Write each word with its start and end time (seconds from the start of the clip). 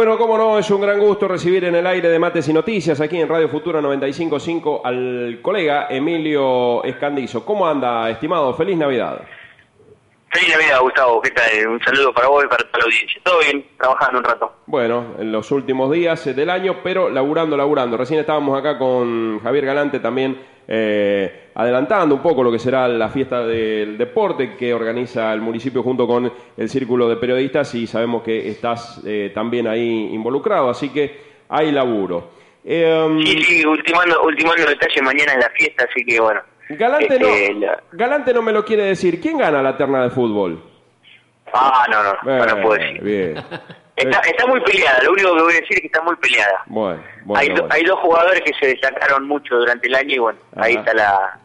Bueno, 0.00 0.16
cómo 0.16 0.38
no, 0.38 0.58
es 0.58 0.70
un 0.70 0.80
gran 0.80 0.98
gusto 0.98 1.28
recibir 1.28 1.62
en 1.66 1.74
el 1.74 1.86
aire 1.86 2.08
de 2.08 2.18
Mates 2.18 2.48
y 2.48 2.54
Noticias 2.54 2.98
aquí 3.02 3.20
en 3.20 3.28
Radio 3.28 3.50
Futura 3.50 3.82
955 3.82 4.80
al 4.82 5.40
colega 5.42 5.88
Emilio 5.90 6.82
Escandizo. 6.84 7.44
¿Cómo 7.44 7.68
anda, 7.68 8.08
estimado? 8.08 8.54
Feliz 8.54 8.78
Navidad. 8.78 9.20
Feliz 10.30 10.56
Navidad, 10.56 10.80
Gustavo. 10.80 11.20
¿Qué 11.20 11.30
tal? 11.32 11.68
Un 11.68 11.80
saludo 11.82 12.14
para 12.14 12.28
vos 12.28 12.42
y 12.42 12.48
para 12.48 12.64
la 12.64 12.82
audiencia. 12.82 13.20
Todo 13.22 13.40
bien, 13.40 13.66
trabajando 13.76 14.18
un 14.20 14.24
rato. 14.24 14.52
Bueno, 14.64 15.04
en 15.18 15.32
los 15.32 15.50
últimos 15.50 15.92
días 15.92 16.24
del 16.34 16.48
año, 16.48 16.76
pero 16.82 17.10
laburando, 17.10 17.54
laburando. 17.58 17.98
Recién 17.98 18.20
estábamos 18.20 18.58
acá 18.58 18.78
con 18.78 19.38
Javier 19.40 19.66
Galante 19.66 20.00
también 20.00 20.40
eh, 20.72 21.50
adelantando 21.52 22.14
un 22.14 22.22
poco 22.22 22.44
lo 22.44 22.52
que 22.52 22.60
será 22.60 22.86
la 22.86 23.08
fiesta 23.08 23.44
del 23.44 23.98
deporte 23.98 24.54
que 24.56 24.72
organiza 24.72 25.32
el 25.32 25.40
municipio 25.40 25.82
junto 25.82 26.06
con 26.06 26.32
el 26.56 26.68
Círculo 26.68 27.08
de 27.08 27.16
Periodistas 27.16 27.74
y 27.74 27.88
sabemos 27.88 28.22
que 28.22 28.48
estás 28.48 29.02
eh, 29.04 29.32
también 29.34 29.66
ahí 29.66 30.10
involucrado, 30.12 30.70
así 30.70 30.90
que 30.90 31.22
hay 31.48 31.72
laburo. 31.72 32.30
Eh, 32.64 33.18
sí, 33.24 33.42
sí, 33.42 33.66
ultimando, 33.66 34.22
ultimando 34.22 34.64
detalle 34.64 35.02
mañana 35.02 35.32
en 35.32 35.40
la 35.40 35.50
fiesta, 35.50 35.86
así 35.90 36.04
que 36.04 36.20
bueno. 36.20 36.40
Galante, 36.68 37.18
no, 37.18 37.26
este, 37.26 37.66
Galante 37.90 38.32
no 38.32 38.42
me 38.42 38.52
lo 38.52 38.64
quiere 38.64 38.84
decir. 38.84 39.20
¿Quién 39.20 39.38
gana 39.38 39.60
la 39.60 39.76
terna 39.76 40.04
de 40.04 40.10
fútbol? 40.10 40.62
Ah, 41.52 41.84
no, 41.90 42.04
no, 42.04 42.46
no, 42.46 42.62
puedo 42.62 42.80
decir. 42.80 43.02
Bien. 43.02 43.34
Está, 44.00 44.46
muy 44.46 44.60
peleada, 44.60 45.02
lo 45.02 45.12
único 45.12 45.34
que 45.34 45.42
voy 45.42 45.52
a 45.52 45.60
decir 45.60 45.76
es 45.76 45.80
que 45.80 45.86
está 45.86 46.02
muy 46.02 46.16
peleada. 46.16 46.62
Bueno, 46.66 47.02
hay, 47.34 47.54
hay 47.70 47.84
dos 47.84 47.98
jugadores 48.00 48.42
que 48.42 48.52
se 48.54 48.66
destacaron 48.66 49.26
mucho 49.26 49.56
durante 49.56 49.88
el 49.88 49.94
año 49.94 50.14
y 50.14 50.18
bueno, 50.18 50.38
ahí 50.56 50.74
está 50.74 50.94
la, 50.94 51.38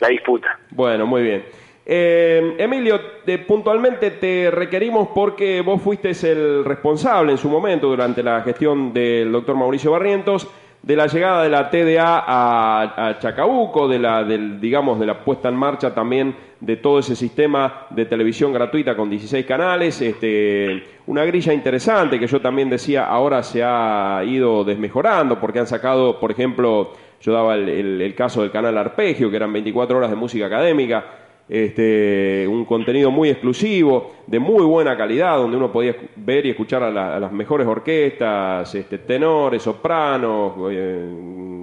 la 0.00 0.08
disputa. 0.08 0.58
Bueno, 0.70 1.06
muy 1.06 1.22
bien. 1.22 1.44
Eh, 1.90 2.54
Emilio, 2.58 3.00
puntualmente 3.46 4.10
te 4.10 4.50
requerimos 4.50 5.08
porque 5.14 5.62
vos 5.62 5.80
fuiste 5.80 6.10
el 6.30 6.62
responsable 6.62 7.32
en 7.32 7.38
su 7.38 7.48
momento 7.48 7.86
durante 7.88 8.22
la 8.22 8.42
gestión 8.42 8.92
del 8.92 9.32
doctor 9.32 9.56
Mauricio 9.56 9.92
Barrientos 9.92 10.46
de 10.82 10.96
la 10.96 11.06
llegada 11.06 11.42
de 11.42 11.48
la 11.48 11.70
TDA 11.70 12.24
a, 12.26 13.18
Chacabuco, 13.18 13.88
de 13.88 13.98
la, 13.98 14.22
del, 14.22 14.60
digamos, 14.60 15.00
de 15.00 15.06
la 15.06 15.24
puesta 15.24 15.48
en 15.48 15.56
marcha 15.56 15.94
también 15.94 16.36
de 16.60 16.76
todo 16.76 16.98
ese 16.98 17.14
sistema 17.14 17.86
de 17.90 18.04
televisión 18.04 18.52
gratuita 18.52 18.96
con 18.96 19.08
16 19.08 19.46
canales, 19.46 20.00
este, 20.00 20.82
una 21.06 21.24
grilla 21.24 21.52
interesante 21.52 22.18
que 22.18 22.26
yo 22.26 22.40
también 22.40 22.68
decía 22.68 23.06
ahora 23.06 23.42
se 23.42 23.62
ha 23.62 24.22
ido 24.26 24.64
desmejorando 24.64 25.38
porque 25.38 25.60
han 25.60 25.66
sacado, 25.66 26.18
por 26.18 26.30
ejemplo, 26.30 26.92
yo 27.20 27.32
daba 27.32 27.54
el 27.54 28.14
caso 28.16 28.42
del 28.42 28.50
canal 28.50 28.76
Arpegio, 28.76 29.30
que 29.30 29.36
eran 29.36 29.52
24 29.52 29.98
horas 29.98 30.10
de 30.10 30.16
música 30.16 30.46
académica, 30.46 31.04
este, 31.48 32.46
un 32.46 32.64
contenido 32.64 33.10
muy 33.10 33.30
exclusivo, 33.30 34.12
de 34.26 34.38
muy 34.38 34.64
buena 34.64 34.96
calidad, 34.96 35.38
donde 35.38 35.56
uno 35.56 35.72
podía 35.72 35.96
ver 36.16 36.44
y 36.44 36.50
escuchar 36.50 36.82
a, 36.82 37.18
las 37.18 37.32
mejores 37.32 37.66
orquestas, 37.66 38.74
este, 38.74 38.98
tenores, 38.98 39.62
sopranos, 39.62 40.52
eh, 40.70 41.08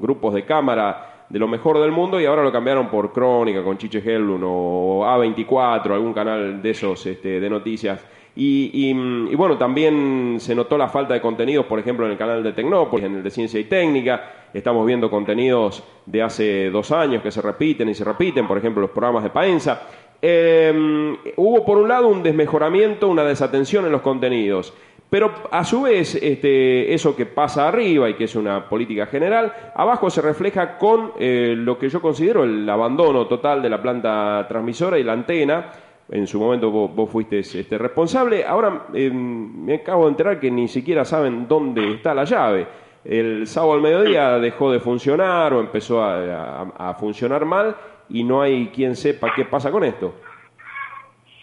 grupos 0.01 0.33
de 0.33 0.43
cámara 0.43 1.14
de 1.29 1.39
lo 1.39 1.47
mejor 1.47 1.79
del 1.79 1.91
mundo 1.91 2.19
y 2.19 2.25
ahora 2.25 2.43
lo 2.43 2.51
cambiaron 2.51 2.87
por 2.89 3.11
Crónica 3.11 3.63
con 3.63 3.77
Chiche 3.77 3.99
Hellun 3.99 4.41
o 4.43 5.03
A24, 5.05 5.91
algún 5.91 6.13
canal 6.13 6.61
de 6.61 6.69
esos 6.69 7.05
este, 7.05 7.39
de 7.39 7.49
noticias. 7.49 8.05
Y, 8.37 8.69
y, 8.73 9.35
bueno, 9.35 9.57
también 9.57 10.37
se 10.39 10.53
notó 10.53 10.77
la 10.77 10.89
falta 10.89 11.13
de 11.13 11.21
contenidos, 11.21 11.65
por 11.67 11.79
ejemplo, 11.79 12.05
en 12.05 12.11
el 12.11 12.17
canal 12.17 12.43
de 12.43 12.51
Tecnópolis, 12.51 13.05
en 13.05 13.15
el 13.15 13.23
de 13.23 13.31
Ciencia 13.31 13.59
y 13.59 13.63
Técnica. 13.63 14.49
Estamos 14.53 14.85
viendo 14.85 15.09
contenidos 15.09 15.83
de 16.05 16.21
hace 16.21 16.69
dos 16.69 16.91
años 16.91 17.23
que 17.23 17.31
se 17.31 17.41
repiten 17.41 17.87
y 17.87 17.93
se 17.93 18.03
repiten, 18.03 18.45
por 18.45 18.57
ejemplo, 18.57 18.81
los 18.81 18.91
programas 18.91 19.23
de 19.23 19.29
Paenza. 19.29 19.83
Em, 20.21 21.15
hubo, 21.37 21.63
por 21.65 21.77
un 21.77 21.87
lado, 21.87 22.07
un 22.07 22.23
desmejoramiento, 22.23 23.07
una 23.07 23.23
desatención 23.23 23.85
en 23.85 23.93
los 23.93 24.01
contenidos. 24.01 24.73
Pero 25.09 25.31
a 25.51 25.63
su 25.63 25.83
vez, 25.83 26.15
este, 26.15 26.93
eso 26.93 27.15
que 27.15 27.25
pasa 27.25 27.67
arriba 27.67 28.09
y 28.09 28.15
que 28.15 28.23
es 28.25 28.35
una 28.35 28.67
política 28.67 29.05
general, 29.05 29.53
abajo 29.75 30.09
se 30.09 30.21
refleja 30.21 30.77
con 30.77 31.13
eh, 31.19 31.53
lo 31.55 31.77
que 31.77 31.89
yo 31.89 32.01
considero 32.01 32.43
el 32.43 32.67
abandono 32.69 33.27
total 33.27 33.61
de 33.61 33.69
la 33.69 33.81
planta 33.81 34.45
transmisora 34.49 34.97
y 34.97 35.03
la 35.03 35.13
antena, 35.13 35.71
en 36.09 36.27
su 36.27 36.39
momento 36.39 36.69
vos, 36.69 37.09
fuiste 37.09 37.39
este, 37.39 37.77
responsable. 37.77 38.45
Ahora 38.45 38.87
em, 38.93 39.65
me 39.65 39.75
acabo 39.75 40.05
de 40.05 40.09
enterar 40.09 40.39
que 40.39 40.51
ni 40.51 40.67
siquiera 40.67 41.05
saben 41.05 41.47
dónde 41.47 41.93
está 41.93 42.13
la 42.13 42.25
llave. 42.25 42.67
El 43.03 43.45
sábado 43.45 43.73
al 43.73 43.81
mediodía 43.81 44.39
dejó 44.39 44.71
de 44.71 44.79
funcionar 44.79 45.53
o 45.53 45.59
empezó 45.59 46.03
a, 46.03 46.95
funcionar 46.99 47.45
mal 47.45 47.75
y 48.09 48.23
no 48.23 48.41
hay 48.41 48.67
quien 48.67 48.95
sepa 48.95 49.31
qué 49.35 49.45
pasa 49.45 49.71
con 49.71 49.83
esto. 49.83 50.15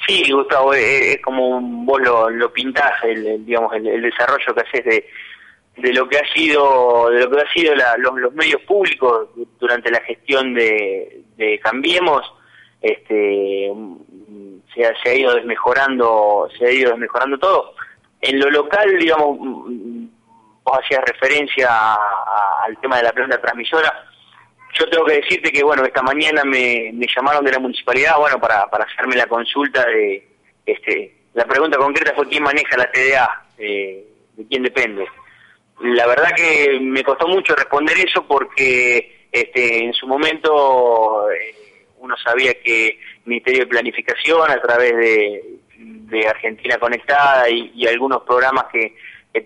Sí, 0.06 0.30
Gustavo, 0.32 0.74
es, 0.74 1.20
como 1.22 1.60
vos 1.60 2.00
lo, 2.00 2.28
lo 2.30 2.52
pintás, 2.52 2.92
el, 3.04 3.44
digamos, 3.44 3.72
el, 3.74 4.02
desarrollo 4.02 4.54
que 4.54 4.60
haces 4.60 4.84
de, 4.84 5.06
de 5.76 5.92
lo 5.92 6.08
que 6.08 6.18
ha 6.18 6.34
sido 6.34 7.08
de 7.10 7.20
lo 7.20 7.30
que 7.30 7.40
ha 7.40 7.52
sido 7.52 7.74
los, 7.98 8.34
medios 8.34 8.60
públicos 8.62 9.28
durante 9.60 9.90
la 9.90 10.00
gestión 10.00 10.54
de, 10.54 11.22
de 11.36 11.58
Cambiemos 11.60 12.22
este 12.80 13.72
se 14.74 14.86
ha, 14.86 15.02
se 15.02 15.08
ha 15.10 15.14
ido 15.14 15.34
desmejorando 15.34 16.48
se 16.58 16.66
ha 16.66 16.72
ido 16.72 16.90
desmejorando 16.90 17.38
todo. 17.38 17.74
En 18.20 18.40
lo 18.40 18.50
local 18.50 18.98
digamos 18.98 19.38
vos 19.38 20.78
hacías 20.78 21.02
referencia 21.06 21.68
al 22.64 22.76
tema 22.80 22.96
de 22.96 23.04
la 23.04 23.12
planta 23.12 23.40
transmisora 23.40 24.11
yo 24.78 24.88
tengo 24.88 25.04
que 25.04 25.20
decirte 25.20 25.52
que 25.52 25.62
bueno 25.62 25.84
esta 25.84 26.02
mañana 26.02 26.42
me, 26.44 26.92
llamaron 27.14 27.44
de 27.44 27.52
la 27.52 27.58
municipalidad 27.58 28.16
bueno 28.18 28.38
para, 28.40 28.66
para 28.70 28.84
hacerme 28.84 29.16
la 29.16 29.26
consulta 29.26 29.84
de 29.86 30.26
este 30.66 31.22
la 31.34 31.46
pregunta 31.46 31.78
concreta 31.78 32.14
fue 32.14 32.28
quién 32.28 32.42
maneja 32.42 32.76
la 32.76 32.90
TDA 32.90 33.46
eh, 33.58 34.04
de 34.36 34.46
quién 34.46 34.62
depende. 34.62 35.06
La 35.80 36.06
verdad 36.06 36.34
que 36.36 36.78
me 36.80 37.02
costó 37.02 37.26
mucho 37.26 37.54
responder 37.54 37.96
eso 37.98 38.26
porque 38.26 39.26
este 39.32 39.84
en 39.84 39.94
su 39.94 40.06
momento 40.06 41.30
eh, 41.30 41.86
uno 41.98 42.16
sabía 42.18 42.54
que 42.54 42.88
el 42.88 42.98
Ministerio 43.24 43.60
de 43.60 43.66
Planificación, 43.66 44.50
a 44.50 44.60
través 44.60 44.96
de, 44.96 45.58
Argentina 46.28 46.76
Conectada 46.76 47.48
y, 47.48 47.86
algunos 47.86 48.22
programas 48.24 48.66
que, 48.70 48.94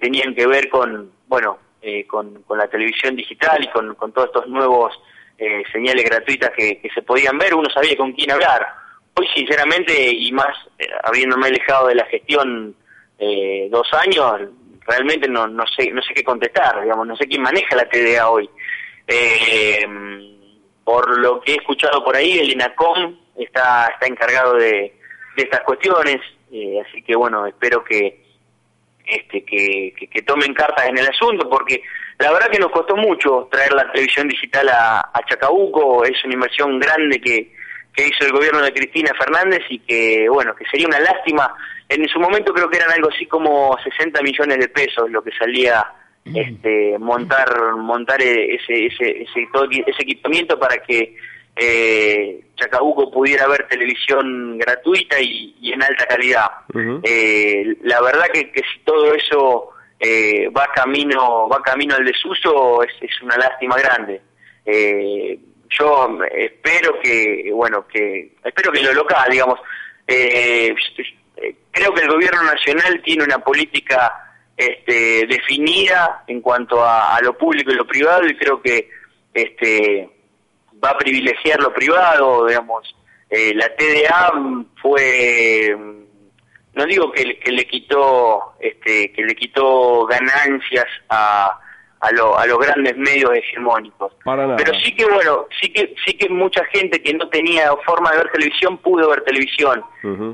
tenían 0.01 0.35
que 0.35 0.49
ver 0.49 0.69
con, 0.69 1.13
bueno, 1.29 1.59
eh, 1.81 2.05
con, 2.07 2.45
la 2.51 2.67
televisión 2.67 3.15
digital 3.15 3.63
y 3.63 3.69
con, 3.69 4.13
todos 4.13 4.27
estos 4.27 4.49
nuevos 4.49 4.93
eh, 5.39 5.63
señales 5.73 6.05
gratuitas 6.05 6.51
que, 6.57 6.81
se 6.95 7.03
podían 7.03 7.39
ver, 7.39 7.55
uno 7.55 7.69
sabía 7.71 7.97
con 7.97 8.13
quién 8.13 8.31
hablar. 8.31 8.67
Hoy, 9.15 9.27
sinceramente, 9.35 10.11
y 10.13 10.33
más 10.33 10.57
eh, 10.79 10.89
habiéndome 11.05 11.49
alejado 11.49 11.89
de 11.89 11.95
la 11.95 12.07
gestión 12.07 12.75
dos 13.71 13.89
años, 13.95 14.51
realmente 14.87 15.29
no, 15.29 15.47
no 15.47 15.65
sé 15.67 15.91
no 15.91 16.03
sé 16.03 16.15
qué 16.15 16.23
contestar, 16.23 16.83
digamos, 16.83 17.07
no 17.07 17.17
sé 17.17 17.27
quién 17.27 17.43
maneja 17.43 17.77
la 17.77 17.89
TDA 17.89 18.29
hoy. 18.29 18.49
Eh, 19.09 19.87
por 20.85 21.19
lo 21.19 21.41
que 21.41 21.53
he 21.53 21.57
escuchado 21.57 22.05
por 22.05 22.17
ahí, 22.17 22.39
el 22.39 22.53
INACOM 22.53 23.19
está, 23.37 23.89
está 23.89 24.07
encargado 24.07 24.55
de, 24.55 24.95
estas 25.37 25.61
cuestiones, 25.63 26.21
eh, 26.53 26.81
así 26.87 27.03
que 27.03 27.15
bueno, 27.17 27.47
espero 27.47 27.85
que, 27.85 28.25
este, 29.05 29.45
que, 29.45 30.23
tomen 30.25 30.55
cartas 30.55 30.87
en 30.87 30.99
el 30.99 31.09
asunto, 31.09 31.49
porque 31.49 31.83
la 32.19 32.33
verdad 32.33 32.51
que 32.51 32.59
nos 32.59 32.71
costó 32.71 32.97
mucho 32.97 33.49
traer 33.51 33.73
la 33.75 33.91
televisión 33.93 34.29
digital 34.29 34.69
a, 34.71 35.11
Chacabuco, 35.29 36.05
es 36.05 36.25
una 36.25 36.35
inversión 36.35 36.79
grande 36.79 37.21
que, 37.21 37.53
que 37.93 38.09
hizo 38.09 38.25
el 38.25 38.33
gobierno 38.33 38.63
de 38.63 38.73
Cristina 38.73 39.13
Fernández 39.19 39.63
y 39.69 39.81
que, 39.81 40.29
bueno, 40.29 40.55
que 40.55 40.65
sería 40.67 40.87
una 40.87 41.01
lástima. 41.01 41.55
En 41.89 42.09
su 42.09 42.19
momento 42.19 42.55
creo 42.55 42.71
que 42.71 42.79
eran 42.79 42.93
algo 42.93 43.11
así 43.11 43.27
como 43.27 43.77
60 43.83 44.23
millones 44.23 44.59
de 44.59 44.69
pesos 44.69 45.11
lo 45.11 45.23
que 45.23 45.31
salía 45.33 45.85
este, 46.35 46.99
montar 46.99 47.77
montar 47.77 48.21
ese, 48.21 48.87
ese, 48.87 49.23
ese, 49.23 49.49
ese 49.87 50.03
equipamiento 50.03 50.59
para 50.59 50.79
que 50.79 51.15
eh, 51.55 52.41
Chacabuco 52.57 53.11
pudiera 53.11 53.47
ver 53.47 53.67
televisión 53.69 54.59
gratuita 54.59 55.21
y, 55.21 55.55
en 55.63 55.83
alta 55.83 56.07
calidad. 56.07 56.51
eh, 57.03 57.77
la 57.83 58.01
verdad 58.01 58.27
que, 58.33 58.51
que 58.51 58.61
si 58.61 58.81
todo 58.85 59.15
eso 59.15 59.76
eh, 59.99 60.49
va 60.49 60.69
camino 60.75 61.49
va 61.49 61.63
camino 61.63 61.95
al 61.95 62.05
desuso 62.05 62.83
es, 62.83 62.93
es 63.01 63.23
una 63.23 63.37
lástima 63.37 63.77
grande. 63.77 64.21
Eh, 64.65 65.39
yo 65.69 66.19
espero 66.31 67.01
que 67.01 67.51
bueno 67.53 67.87
que 67.87 68.33
espero 68.45 68.73
que 68.73 68.83
lo 68.83 68.95
local 68.95 69.31
digamos 69.31 69.59
eh, 70.07 70.75
creo 71.71 71.93
que 71.93 72.03
el 72.03 72.09
gobierno 72.09 72.43
nacional 72.43 73.03
tiene 73.03 73.25
una 73.25 73.39
política 73.39 74.27
este, 74.57 75.27
definida 75.27 76.25
en 76.27 76.41
cuanto 76.41 76.83
a, 76.83 77.19
lo 77.23 77.37
público 77.37 77.71
y 77.71 77.75
lo 77.75 77.87
privado 77.87 78.27
y 78.27 78.37
creo 78.37 78.63
que 78.63 78.89
este, 79.35 80.09
va 80.83 80.91
a 80.91 80.99
privilegiar 80.99 81.61
lo 81.61 81.73
privado, 81.73 82.47
digamos. 82.47 82.97
Eh, 83.29 83.53
la 83.55 83.69
TDA 83.77 84.33
fue, 84.81 85.77
no 86.77 86.85
digo 86.85 87.11
que, 87.11 87.39
que 87.39 87.53
le 87.53 87.67
quitó, 87.67 88.55
este, 88.61 89.11
que 89.13 89.23
le 89.23 89.35
quitó 89.35 90.07
ganancias 90.07 90.85
a, 91.09 91.59
a, 92.01 92.09
a 92.09 92.47
los 92.47 92.59
grandes 92.59 92.97
medios 92.99 93.31
hegemónicos. 93.35 94.13
Pero 94.25 94.75
sí 94.85 94.95
que 94.95 95.07
bueno, 95.07 95.47
sí 95.59 95.71
que 95.73 95.95
sí 96.05 96.13
que 96.15 96.29
mucha 96.29 96.63
gente 96.67 97.01
que 97.03 97.15
no 97.15 97.31
tenía 97.31 97.71
forma 97.87 98.11
de 98.11 98.19
ver 98.19 98.31
televisión 98.31 98.77
pudo 98.77 99.09
ver 99.09 99.23
televisión 99.23 99.83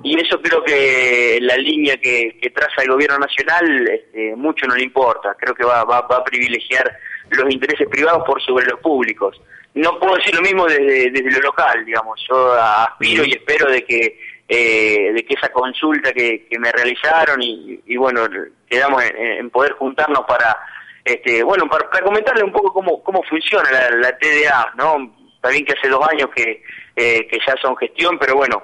y 0.02 0.20
eso 0.20 0.42
creo 0.42 0.64
que 0.64 1.38
la 1.40 1.56
línea 1.56 1.96
que, 1.96 2.52
traza 2.52 2.82
el 2.82 2.90
gobierno 2.90 3.20
nacional 3.20 3.88
este, 3.88 4.34
mucho 4.34 4.66
no 4.66 4.74
le 4.74 4.82
importa. 4.82 5.34
Creo 5.38 5.54
que 5.54 5.64
va, 5.64 5.84
va, 5.84 5.98
a 5.98 6.24
privilegiar 6.24 6.92
los 7.30 7.50
intereses 7.50 7.88
privados 7.88 8.24
por 8.26 8.42
sobre 8.42 8.66
los 8.66 8.80
públicos. 8.80 9.40
No 9.74 9.98
puedo 9.98 10.16
decir 10.16 10.34
lo 10.34 10.42
mismo 10.42 10.66
desde, 10.66 11.10
desde 11.10 11.30
lo 11.30 11.38
local, 11.38 11.84
digamos. 11.86 12.20
Yo 12.28 12.52
aspiro 12.52 13.24
y 13.24 13.30
espero 13.30 13.70
de 13.70 13.82
que 13.84 14.18
eh, 14.54 15.12
de 15.14 15.24
que 15.24 15.32
esa 15.32 15.48
consulta 15.50 16.12
que, 16.12 16.46
me 16.58 16.70
realizaron 16.70 17.40
y, 17.40 17.96
bueno, 17.96 18.28
quedamos 18.68 19.02
en, 19.02 19.48
poder 19.48 19.72
juntarnos 19.72 20.26
para, 20.28 20.54
este, 21.02 21.42
bueno, 21.42 21.66
para, 21.70 21.88
comentarle 22.02 22.44
un 22.44 22.52
poco 22.52 22.70
cómo, 22.70 23.02
cómo 23.02 23.22
funciona 23.22 23.70
la, 23.70 24.14
TDA, 24.18 24.74
¿no? 24.76 25.10
Bien 25.48 25.64
que 25.64 25.72
hace 25.72 25.88
dos 25.88 26.06
años 26.06 26.28
que, 26.36 26.62
eh, 26.94 27.26
que 27.28 27.38
ya 27.46 27.54
son 27.62 27.74
gestión, 27.78 28.18
pero 28.18 28.36
bueno, 28.36 28.62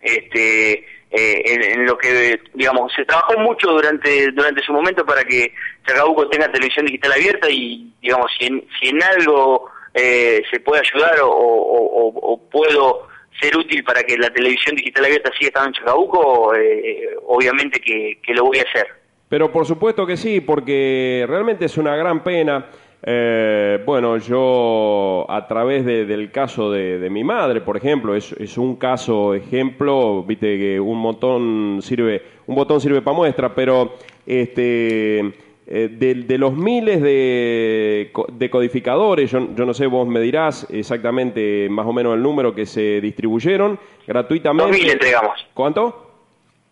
este, 0.00 0.78
eh, 1.10 1.42
en, 1.44 1.84
lo 1.84 1.98
que, 1.98 2.40
digamos, 2.54 2.90
se 2.94 3.04
trabajó 3.04 3.38
mucho 3.38 3.68
durante, 3.68 4.30
durante 4.30 4.62
su 4.62 4.72
momento 4.72 5.04
para 5.04 5.22
que 5.24 5.52
Chacabuco 5.86 6.26
tenga 6.30 6.50
televisión 6.50 6.86
digital 6.86 7.12
abierta 7.12 7.50
y, 7.50 7.92
digamos, 8.00 8.32
si 8.38 8.46
en, 8.46 8.66
si 8.80 8.88
en 8.88 9.02
algo 9.02 9.70
se 9.94 10.58
puede 10.60 10.80
ayudar 10.80 11.20
o, 11.20 11.28
o 11.28 12.48
puedo 12.48 13.11
ser 13.40 13.56
útil 13.56 13.82
para 13.84 14.02
que 14.02 14.16
la 14.16 14.30
televisión 14.30 14.76
digital 14.76 15.06
abierta 15.06 15.30
siga 15.38 15.48
estando 15.48 15.68
en 15.68 15.74
Chacabuco, 15.74 16.54
eh, 16.54 17.16
obviamente 17.26 17.80
que, 17.80 18.34
lo 18.34 18.44
voy 18.44 18.58
a 18.58 18.62
hacer. 18.62 18.86
Pero 19.28 19.50
por 19.50 19.66
supuesto 19.66 20.06
que 20.06 20.16
sí, 20.16 20.40
porque 20.40 21.24
realmente 21.28 21.64
es 21.64 21.76
una 21.78 21.96
gran 21.96 22.22
pena. 22.22 22.66
Eh, 23.04 23.82
bueno, 23.84 24.18
yo 24.18 25.26
a 25.28 25.48
través 25.48 25.84
del 25.84 26.30
caso 26.30 26.70
de, 26.70 27.08
mi 27.10 27.24
madre, 27.24 27.60
por 27.60 27.76
ejemplo, 27.76 28.14
es, 28.14 28.32
es 28.32 28.56
un 28.58 28.76
caso 28.76 29.34
ejemplo, 29.34 30.22
viste 30.22 30.58
que 30.58 30.78
un 30.78 31.02
botón 31.02 31.80
sirve, 31.82 32.22
un 32.46 32.54
botón 32.54 32.80
sirve 32.80 33.02
para 33.02 33.16
muestra, 33.16 33.54
pero 33.54 33.94
este 34.26 35.32
eh, 35.74 35.88
de, 35.88 36.36
los 36.36 36.52
miles 36.52 37.00
de, 37.00 38.10
codificadores, 38.50 39.30
yo, 39.30 39.40
no 39.40 39.72
sé, 39.72 39.86
vos 39.86 40.06
me 40.06 40.20
dirás 40.20 40.66
exactamente 40.68 41.66
más 41.70 41.86
o 41.86 41.94
menos 41.94 42.14
el 42.14 42.22
número 42.22 42.54
que 42.54 42.66
se 42.66 43.00
distribuyeron 43.00 43.80
gratuitamente. 44.06 44.78
2.000 44.78 44.92
entregamos. 44.92 45.46
¿Cuánto? 45.54 46.10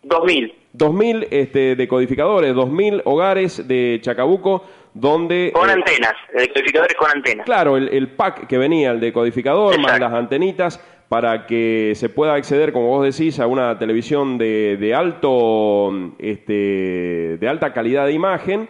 2.000. 0.03 0.53
2.000 0.77 1.27
este, 1.31 1.75
decodificadores, 1.75 2.53
2.000 2.53 3.01
hogares 3.05 3.67
de 3.67 3.97
Chacabuco 4.03 4.65
donde... 4.93 5.51
Con 5.51 5.67
eh, 5.67 5.73
antenas, 5.73 6.13
decodificadores 6.31 6.95
con 6.95 7.09
antenas. 7.09 7.45
Claro, 7.47 7.77
el, 7.77 8.07
pack 8.09 8.45
que 8.45 8.59
venía, 8.59 8.91
el 8.91 8.99
decodificador, 8.99 9.79
más 9.79 9.99
las 9.99 10.13
antenitas, 10.13 10.79
para 11.09 11.47
que 11.47 11.93
se 11.95 12.09
pueda 12.09 12.35
acceder, 12.35 12.71
como 12.71 12.89
vos 12.89 13.17
decís, 13.17 13.39
a 13.39 13.47
una 13.47 13.79
televisión 13.79 14.37
de, 14.37 14.77
de 14.79 14.93
alto, 14.93 15.91
este, 16.19 17.37
de 17.39 17.47
alta 17.47 17.73
calidad 17.73 18.05
de 18.05 18.13
imagen 18.13 18.69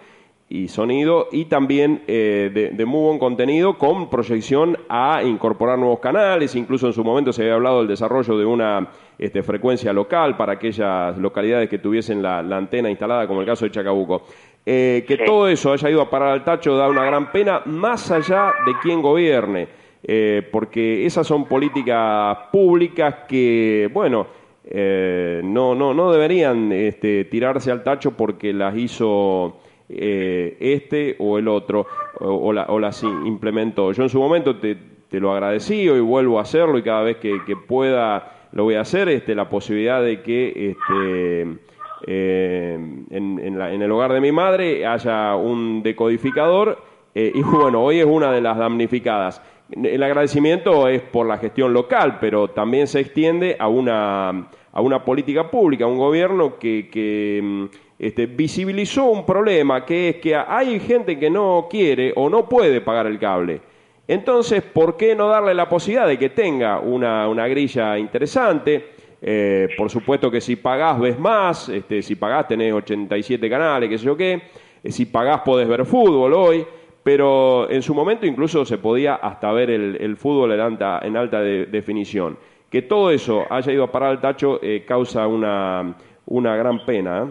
y 0.52 0.68
sonido 0.68 1.30
y 1.32 1.46
también 1.46 2.04
eh, 2.08 2.70
de, 2.74 2.86
muy 2.86 3.06
buen 3.06 3.20
contenido 3.20 3.78
con 3.78 4.10
proyección 4.10 4.78
a 4.90 5.24
incorporar 5.24 5.80
nuevos 5.80 6.00
canales, 6.00 6.56
incluso 6.56 6.88
en 6.88 6.94
su 6.94 7.06
momento 7.06 7.32
se 7.32 7.44
había 7.44 7.54
hablado 7.54 7.80
del 7.80 7.88
desarrollo 7.88 8.38
de 8.38 8.46
una 8.46 8.90
este, 9.18 9.44
frecuencia 9.44 9.94
local 9.94 10.36
para 10.36 10.54
aquellas 10.54 11.18
localidades 11.18 11.70
que 11.70 11.78
tuviesen 11.78 12.22
la, 12.22 12.40
antena 12.40 12.90
instalada, 12.90 13.28
como 13.28 13.40
el 13.40 13.46
caso 13.48 13.64
de 13.64 13.72
Chacabuco. 13.72 14.24
Eh, 14.66 15.06
que 15.08 15.20
todo 15.20 15.48
eso 15.48 15.72
haya 15.72 15.90
ido 15.90 16.02
a 16.02 16.10
parar 16.10 16.34
al 16.34 16.44
tacho 16.44 16.76
da 16.76 16.90
una 16.90 17.06
gran 17.06 17.32
pena, 17.32 17.62
más 17.64 18.12
allá 18.12 18.52
de 18.66 18.74
quién 18.84 19.02
gobierne, 19.02 19.70
eh, 20.04 20.46
porque 20.52 21.06
esas 21.06 21.26
son 21.26 21.46
políticas 21.46 22.38
públicas 22.52 23.20
que, 23.26 23.90
bueno, 23.94 24.28
no, 24.74 25.76
no, 25.76 25.94
no 25.94 26.12
deberían 26.12 26.74
este, 26.74 27.24
tirarse 27.26 27.72
al 27.72 27.84
tacho 27.84 28.12
porque 28.12 28.52
las 28.52 28.76
hizo 28.76 29.61
eh, 29.94 30.58
este 30.60 31.16
o 31.20 31.38
el 31.38 31.48
otro, 31.48 31.88
o, 32.20 32.54
la, 32.54 32.66
o 32.70 32.80
las 32.80 33.04
implementó. 33.04 33.92
Yo 33.92 34.04
en 34.04 34.10
su 34.10 34.20
momento 34.20 34.58
te, 34.58 34.78
te, 35.10 35.20
lo 35.20 35.32
agradecí 35.32 35.82
y 35.82 36.00
vuelvo 36.00 36.40
a 36.40 36.44
hacerlo 36.44 36.78
y 36.78 36.84
cada 36.84 37.04
vez 37.04 37.18
que, 37.18 37.40
pueda 37.68 38.48
lo 38.54 38.66
voy 38.66 38.76
a 38.76 38.82
hacer, 38.82 39.08
este, 39.10 39.34
la 39.34 39.48
posibilidad 39.48 40.02
de 40.04 40.22
que 40.22 40.72
este, 40.72 41.58
eh, 42.06 42.74
en, 43.10 43.40
en, 43.40 43.82
el 43.82 43.92
hogar 43.92 44.12
de 44.12 44.20
mi 44.20 44.32
madre 44.32 44.86
haya 44.86 45.36
un 45.36 45.82
decodificador 45.82 46.78
eh, 47.14 47.32
y 47.34 47.42
bueno, 47.42 47.82
hoy 47.82 48.00
es 48.00 48.06
una 48.06 48.32
de 48.32 48.42
las 48.42 48.58
damnificadas. 48.58 49.42
El 49.72 50.04
agradecimiento 50.04 50.88
es 50.88 51.02
por 51.02 51.28
la 51.28 51.38
gestión 51.38 51.74
local, 51.74 52.18
pero 52.20 52.50
también 52.50 52.88
se 52.88 53.00
extiende 53.00 53.56
a 53.58 53.68
una, 53.68 54.50
a 54.72 54.82
una 54.82 55.04
política 55.06 55.50
pública, 55.50 55.86
a 55.86 55.88
un 55.88 55.98
gobierno 55.98 56.58
que, 56.60 56.90
que 56.90 57.40
mm, 57.42 57.66
este, 58.02 58.26
visibilizó 58.26 59.06
un 59.06 59.28
problema 59.28 59.86
que 59.86 60.10
es 60.10 60.16
que 60.16 60.36
hay 60.36 60.80
gente 60.80 61.20
que 61.20 61.30
no 61.30 61.68
quiere 61.70 62.12
o 62.16 62.32
no 62.32 62.50
puede 62.50 62.82
pagar 62.82 63.06
el 63.06 63.20
cable. 63.20 63.62
Entonces, 64.08 64.64
¿por 64.64 64.98
qué 64.98 65.14
no 65.14 65.28
darle 65.28 65.54
la 65.54 65.70
posibilidad 65.70 66.08
de 66.08 66.18
que 66.18 66.30
tenga 66.30 66.80
una, 66.80 67.48
grilla 67.48 68.00
interesante? 68.00 68.94
Eh, 69.22 69.70
por 69.78 69.92
supuesto 69.92 70.32
que 70.32 70.42
si 70.42 70.56
pagás 70.56 71.00
ves 71.00 71.20
más, 71.20 71.70
este, 71.70 72.02
si 72.02 72.16
pagás 72.16 72.48
tenés 72.48 72.74
87 72.74 73.48
canales, 73.48 73.88
qué 73.88 74.00
sé 74.00 74.06
yo 74.08 74.18
qué, 74.18 74.42
eh, 74.84 74.92
si 74.92 75.06
pagás 75.06 75.42
podés 75.42 75.68
ver 75.68 75.86
fútbol 75.86 76.34
hoy, 76.34 76.66
pero 77.04 77.70
en 77.70 77.84
su 77.84 77.94
momento 77.94 78.26
incluso 78.26 78.66
se 78.66 78.80
podía 78.80 79.14
hasta 79.14 79.52
ver 79.52 79.70
el, 79.70 80.18
fútbol 80.18 80.54
en 80.54 80.60
alta, 80.60 81.02
en 81.04 81.18
alta 81.18 81.40
definición. 81.40 82.36
Que 82.68 82.82
todo 82.82 83.12
eso 83.12 83.46
haya 83.48 83.72
ido 83.72 83.84
a 83.84 83.92
parar 83.92 84.10
al 84.10 84.22
tacho 84.22 84.60
eh, 84.64 84.86
causa 84.88 85.28
una, 85.28 85.96
una 86.26 86.56
gran 86.56 86.84
pena. 86.84 87.28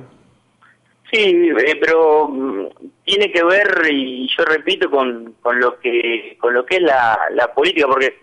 Sí, 1.12 1.50
eh, 1.66 1.76
pero 1.80 2.28
mm, 2.28 2.66
tiene 3.04 3.32
que 3.32 3.42
ver, 3.42 3.86
y 3.90 4.28
yo 4.36 4.44
repito, 4.44 4.90
con, 4.90 5.34
con 5.42 5.58
lo 5.58 5.78
que 5.80 6.36
con 6.40 6.54
lo 6.54 6.64
que 6.64 6.76
es 6.76 6.82
la, 6.82 7.18
la 7.32 7.52
política, 7.52 7.86
porque 7.88 8.16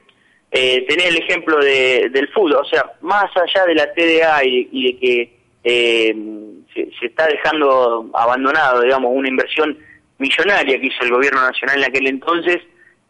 eh, 0.52 0.86
tenés 0.88 1.08
el 1.08 1.18
ejemplo 1.18 1.58
de, 1.60 2.10
del 2.12 2.30
fútbol, 2.30 2.54
o 2.56 2.66
sea, 2.66 2.90
más 3.02 3.26
allá 3.36 3.66
de 3.66 3.76
la 3.76 3.94
TDA 3.94 4.44
y, 4.46 4.94
de 4.94 5.00
que 5.00 5.38
eh, 5.66 6.16
se, 6.74 7.06
está 7.06 7.28
dejando 7.28 8.10
abandonado, 8.14 8.82
digamos, 8.82 9.12
una 9.14 9.28
inversión 9.28 9.78
millonaria 10.18 10.80
que 10.80 10.88
hizo 10.88 11.04
el 11.04 11.12
gobierno 11.12 11.42
nacional 11.42 11.80
en 11.80 11.90
aquel 11.90 12.08
entonces, 12.08 12.60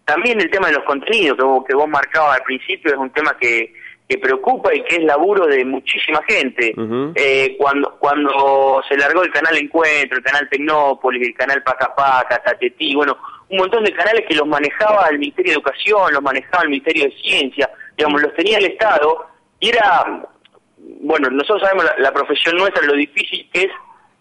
también 0.06 0.42
el 0.42 0.50
tema 0.50 0.68
de 0.68 0.74
los 0.74 0.86
contenidos 0.86 1.38
que 1.38 1.44
vos, 1.44 1.64
que 1.68 1.76
vos 1.76 1.88
marcabas 1.88 2.38
al 2.38 2.44
principio 2.44 2.94
es 2.94 2.98
un 2.98 3.12
tema 3.12 3.38
que 3.40 3.74
que 4.08 4.18
preocupa 4.18 4.74
y 4.74 4.84
que 4.84 4.98
es 4.98 5.04
laburo 5.04 5.48
de 5.48 5.66
muchísima 5.66 6.22
gente. 6.28 6.74
eh, 7.16 7.56
cuando 7.58 7.98
cuando 8.00 8.82
se 8.88 8.96
largó 8.96 9.24
el 9.24 9.32
canal 9.32 9.58
Encuentro, 9.58 10.18
el 10.18 10.24
canal 10.24 10.48
Tecnópolis, 10.50 11.28
el 11.28 11.36
canal 11.36 11.62
Paca 11.64 11.94
Paca, 11.94 12.42
Tatetí, 12.42 12.96
bueno, 12.96 13.18
un 13.50 13.58
montón 13.58 13.84
de 13.84 13.94
canales 13.94 14.26
que 14.28 14.36
los 14.36 14.48
manejaba 14.48 15.08
el 15.08 15.20
Ministerio 15.20 15.52
de 15.52 15.56
Educación, 15.56 16.14
los 16.14 16.22
manejaba 16.22 16.64
el 16.64 16.70
Ministerio 16.70 17.06
de 17.06 17.16
Ciencia, 17.22 17.70
digamos, 17.98 18.22
los 18.22 18.34
tenía 18.36 18.58
el 18.58 18.66
Estado, 18.66 19.26
y 19.60 19.70
era, 19.70 20.24
bueno, 20.78 21.30
nosotros 21.30 21.62
sabemos 21.62 21.86
la, 21.98 22.14
profesión 22.14 22.58
nuestra, 22.58 22.86
lo 22.86 22.94
difícil 22.94 23.50
que 23.52 23.64
es 23.64 23.72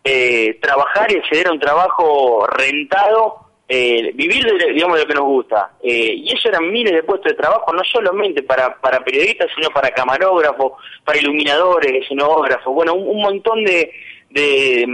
eh, 0.05 0.59
trabajar 0.63 1.11
y 1.13 1.17
acceder 1.17 1.49
a 1.49 1.53
un 1.53 1.61
trabajo 1.61 2.47
rentado 2.57 3.46
eh, 3.69 4.13
vivir 4.15 4.45
de, 4.45 4.73
digamos 4.73 4.97
de 4.97 5.03
lo 5.03 5.09
que 5.09 5.15
nos 5.15 5.25
gusta. 5.25 5.73
Eh, 5.83 6.15
y 6.17 6.33
eso 6.33 6.49
eran 6.49 6.71
miles 6.71 6.93
de 6.93 7.03
puestos 7.03 7.33
de 7.33 7.37
trabajo 7.37 7.73
no 7.73 7.83
solamente 7.85 8.43
para 8.43 8.77
para 8.77 9.05
periodistas 9.05 9.51
sino 9.55 9.71
para 9.71 9.91
camarógrafos 9.91 10.73
para 11.05 11.19
iluminadores 11.19 12.05
escenógrafos 12.05 12.73
bueno 12.73 12.95
un, 12.95 13.21
montón 13.21 13.65
de 13.65 13.91
de, 14.31 14.87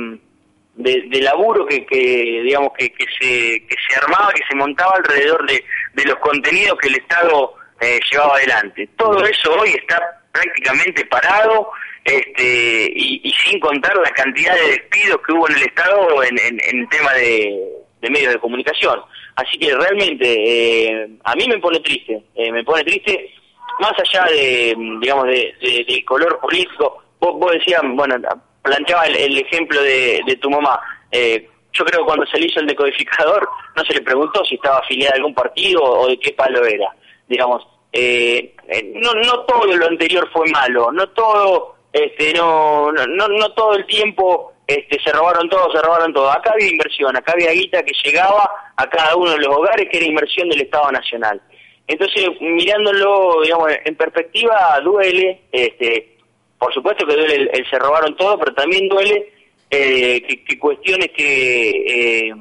de, 0.75 1.21
laburo 1.21 1.67
que, 1.67 1.85
que 1.85 2.43
digamos 2.45 2.73
que, 2.79 2.91
que 2.93 3.05
se 3.21 3.67
que 3.67 3.77
se 3.89 3.99
armaba 3.99 4.33
que 4.33 4.45
se 4.49 4.55
montaba 4.55 4.95
alrededor 4.97 5.47
de, 5.47 5.63
de 5.95 6.05
los 6.05 6.17
contenidos 6.17 6.79
que 6.79 6.89
el 6.89 6.97
Estado 6.97 7.55
eh, 7.81 7.99
llevaba 8.11 8.37
adelante. 8.37 8.89
Todo 8.97 9.25
eso 9.25 9.53
hoy 9.55 9.71
está 9.71 10.01
prácticamente 10.31 11.05
parado 11.07 11.71
este 12.05 12.93
y, 12.95 13.33
sin 13.45 13.61
contar 13.61 13.97
la 13.97 14.11
cantidad 14.11 14.55
de 14.55 14.69
despidos 14.69 15.21
que 15.27 15.33
hubo 15.33 15.49
en 15.49 15.57
el 15.57 15.63
Estado 15.63 16.23
en, 16.23 16.39
en, 16.39 16.61
en 16.65 16.89
tema 16.89 17.13
de 17.15 17.82
de 18.03 18.11
medios 18.11 18.33
de 18.33 18.41
comunicación. 18.41 19.01
Así 19.37 19.57
que 19.59 19.75
realmente 19.75 20.27
eh, 20.27 21.09
a 21.25 21.35
mí 21.37 21.47
me 21.49 21.59
pone 21.59 21.81
triste, 21.81 22.23
eh, 22.35 22.53
me 22.53 22.65
pone 22.65 22.83
triste 22.85 23.33
más 23.79 23.93
allá 23.99 24.27
de, 24.27 24.75
digamos, 25.01 25.27
de, 25.27 26.05
color 26.07 26.39
político. 26.41 27.03
Vos, 27.21 27.39
vos 27.39 27.53
decías, 27.53 27.81
bueno, 27.85 28.17
planteaba 28.61 29.07
el, 29.07 29.39
ejemplo 29.39 29.81
de, 29.81 30.39
tu 30.41 30.51
mamá. 30.51 30.79
Eh, 31.13 31.49
yo 31.73 31.85
creo 31.85 32.01
que 32.01 32.07
cuando 32.07 32.27
se 32.27 32.39
le 32.39 32.47
hizo 32.47 32.61
el 32.61 32.67
decodificador 32.67 33.49
no 33.77 33.85
se 33.85 33.95
le 33.95 34.03
preguntó 34.03 34.45
si 34.45 34.57
estaba 34.57 34.79
afiliada 34.79 35.15
a 35.15 35.17
algún 35.17 35.35
partido 35.35 35.83
o 35.83 36.09
de 36.09 36.19
qué 36.19 36.33
palo 36.33 36.65
era. 36.67 36.95
Digamos, 37.29 37.67
no, 37.95 39.15
no 39.15 39.41
todo 39.45 39.67
lo 39.67 39.87
anterior 39.87 40.29
fue 40.33 40.51
malo, 40.51 40.91
no 40.93 41.09
todo, 41.11 41.77
este, 41.93 42.35
no, 42.35 42.93
no, 42.93 43.07
no 43.07 43.53
todo 43.53 43.75
el 43.75 43.87
tiempo 43.87 44.52
este, 44.67 45.01
se 45.03 45.13
robaron 45.13 45.49
todo, 45.49 45.71
se 45.73 45.83
robaron 45.83 46.13
todo. 46.13 46.31
Acá 46.31 46.53
había 46.53 46.69
inversión, 46.69 47.17
acá 47.17 47.33
había 47.33 47.53
guita 47.53 47.83
que 47.83 47.93
llegaba 48.05 48.51
a 48.77 48.89
cada 48.89 49.17
uno 49.17 49.33
de 49.33 49.39
los 49.39 49.57
hogares, 49.57 49.89
que 49.91 49.99
era 49.99 50.07
inversión 50.07 50.49
del 50.49 50.63
Estado 50.63 50.91
Nacional. 50.93 51.41
Entonces, 51.87 52.29
mirándolo, 52.41 53.43
digamos, 53.43 53.73
en 53.85 53.97
perspectiva, 53.97 54.81
duele, 54.85 55.43
este, 55.51 56.17
por 56.59 56.73
supuesto 56.73 57.07
que 57.07 57.17
duele 57.17 57.51
el, 57.53 57.69
se 57.69 57.79
robaron 57.79 58.17
todo, 58.17 58.39
pero 58.39 58.55
también 58.55 58.89
duele 58.89 59.33
eh, 59.69 60.23
que, 60.47 60.59
cuestiones 60.59 61.11
que, 61.11 62.29
eh, 62.29 62.35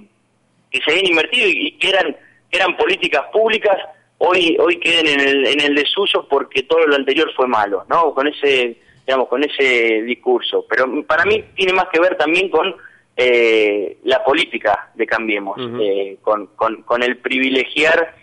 que 0.69 0.81
se 0.81 0.91
habían 0.91 1.07
invertido 1.07 1.47
y, 1.49 1.71
que 1.79 1.89
eran, 1.89 2.15
eran 2.51 2.77
políticas 2.77 3.25
públicas, 3.33 3.77
hoy, 4.19 4.55
hoy 4.59 4.79
queden 4.79 5.07
en 5.07 5.19
el, 5.19 5.47
en 5.47 5.59
el 5.59 5.75
desuso 5.75 6.27
porque 6.29 6.63
todo 6.63 6.85
lo 6.85 6.95
anterior 6.95 7.31
fue 7.35 7.47
malo, 7.47 7.85
¿no? 7.89 8.13
Con 8.13 8.27
ese 8.27 8.77
digamos, 9.05 9.27
con 9.27 9.43
ese 9.43 10.01
discurso. 10.03 10.65
Pero 10.69 11.03
para 11.05 11.25
mí 11.25 11.43
tiene 11.55 11.73
más 11.73 11.87
que 11.91 11.99
ver 11.99 12.17
también 12.17 12.49
con 12.49 12.75
eh, 13.17 13.97
la 14.03 14.23
política 14.23 14.89
de 14.95 15.05
Cambiemos, 15.05 15.57
eh, 15.81 16.17
con, 16.21 16.47
con, 16.47 17.03
el 17.03 17.17
privilegiar, 17.17 18.15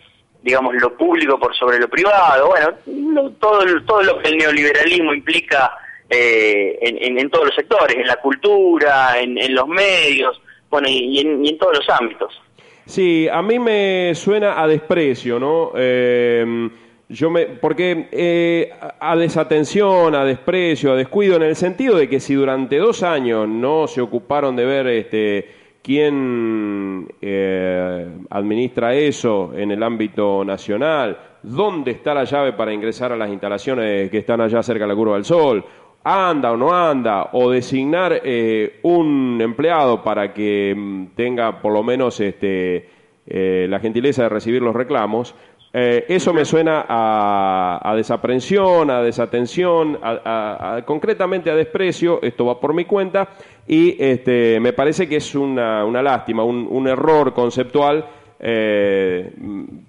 digamos, 0.43 0.75
lo 0.75 0.97
público 0.97 1.39
por 1.39 1.55
sobre 1.55 1.79
lo 1.79 1.89
privado, 1.89 2.49
bueno, 2.49 3.33
todo, 3.39 3.61
todo 3.85 4.03
lo 4.03 4.19
que 4.19 4.29
el 4.29 4.39
neoliberalismo 4.39 5.13
implica 5.13 5.73
eh, 6.09 6.79
en, 6.81 7.19
en, 7.19 7.31
todos 7.31 7.47
los 7.47 7.55
sectores, 7.55 7.97
en 7.97 8.07
la 8.07 8.17
cultura, 8.17 9.21
en, 9.21 9.37
en 9.37 9.55
los 9.55 9.69
medios, 9.69 10.41
bueno, 10.71 10.89
y, 10.89 11.21
en, 11.21 11.45
y 11.45 11.51
en 11.51 11.59
todos 11.59 11.79
los 11.79 11.91
ámbitos. 11.91 12.41
Sí, 12.87 13.29
a 13.31 13.43
mí 13.43 13.59
me 13.59 14.15
suena 14.15 14.63
a 14.63 14.67
desprecio, 14.67 15.39
¿no? 15.39 15.73
Eh, 15.77 16.71
yo 17.11 17.31
me, 17.31 17.47
porque 17.47 18.09
eh, 18.13 18.71
a 19.01 19.17
desatención, 19.17 20.15
a 20.15 20.25
desprecio, 20.25 20.93
a 20.93 20.97
descuido, 20.97 21.37
en 21.37 21.43
el 21.43 21.57
sentido 21.57 21.97
de 21.97 22.07
que 22.07 22.21
si 22.21 22.35
durante 22.35 22.77
dos 22.77 23.03
años 23.03 23.49
no 23.49 23.87
se 23.87 24.03
ocuparon 24.03 24.55
de 24.57 24.67
ver 24.67 24.87
este, 24.89 25.49
quién 25.83 27.09
eh, 27.23 28.07
administra 28.29 28.95
eso 28.95 29.53
en 29.57 29.71
el 29.71 29.83
ámbito 29.83 30.45
nacional, 30.45 31.19
dónde 31.43 31.93
está 31.93 32.13
la 32.13 32.25
llave 32.25 32.53
para 32.53 32.75
ingresar 32.75 33.11
a 33.13 33.17
las 33.17 33.31
instalaciones 33.31 34.11
que 34.11 34.19
están 34.19 34.43
allá 34.43 34.63
cerca 34.63 34.85
de 34.85 34.89
la 34.89 34.95
curva 34.95 35.15
del 35.15 35.25
sol, 35.25 35.65
anda 36.05 36.53
o 36.53 36.59
no 36.59 36.75
anda, 36.75 37.31
o 37.33 37.51
designar 37.51 38.21
eh, 38.23 38.81
un 38.83 39.39
empleado 39.41 40.03
para 40.03 40.35
que 40.35 40.75
mm, 40.77 41.07
tenga 41.15 41.63
por 41.63 41.73
lo 41.73 41.83
menos 41.83 42.21
este, 42.21 42.87
la 43.27 43.79
gentileza 43.81 44.25
de 44.25 44.29
recibir 44.31 44.63
los 44.63 44.75
reclamos, 44.75 45.35
eh, 45.73 46.07
eso 46.09 46.33
me 46.33 46.45
suena 46.45 46.87
a, 46.89 47.95
desaprensión, 47.97 48.91
a 48.91 49.03
desatención, 49.03 49.99
a, 50.03 50.83
concretamente 50.87 51.51
a 51.51 51.55
desprecio, 51.55 52.21
esto 52.23 52.47
va 52.47 52.59
por 52.59 52.75
mi 52.75 52.85
cuenta, 52.85 53.29
y 53.67 54.03
este, 54.03 54.61
me 54.61 54.73
parece 54.73 55.09
que 55.09 55.17
es 55.17 55.35
una, 55.35 56.03
lástima, 56.03 56.43
un 56.45 56.89
error 56.89 57.35
conceptual 57.35 58.05
eh, 58.41 59.33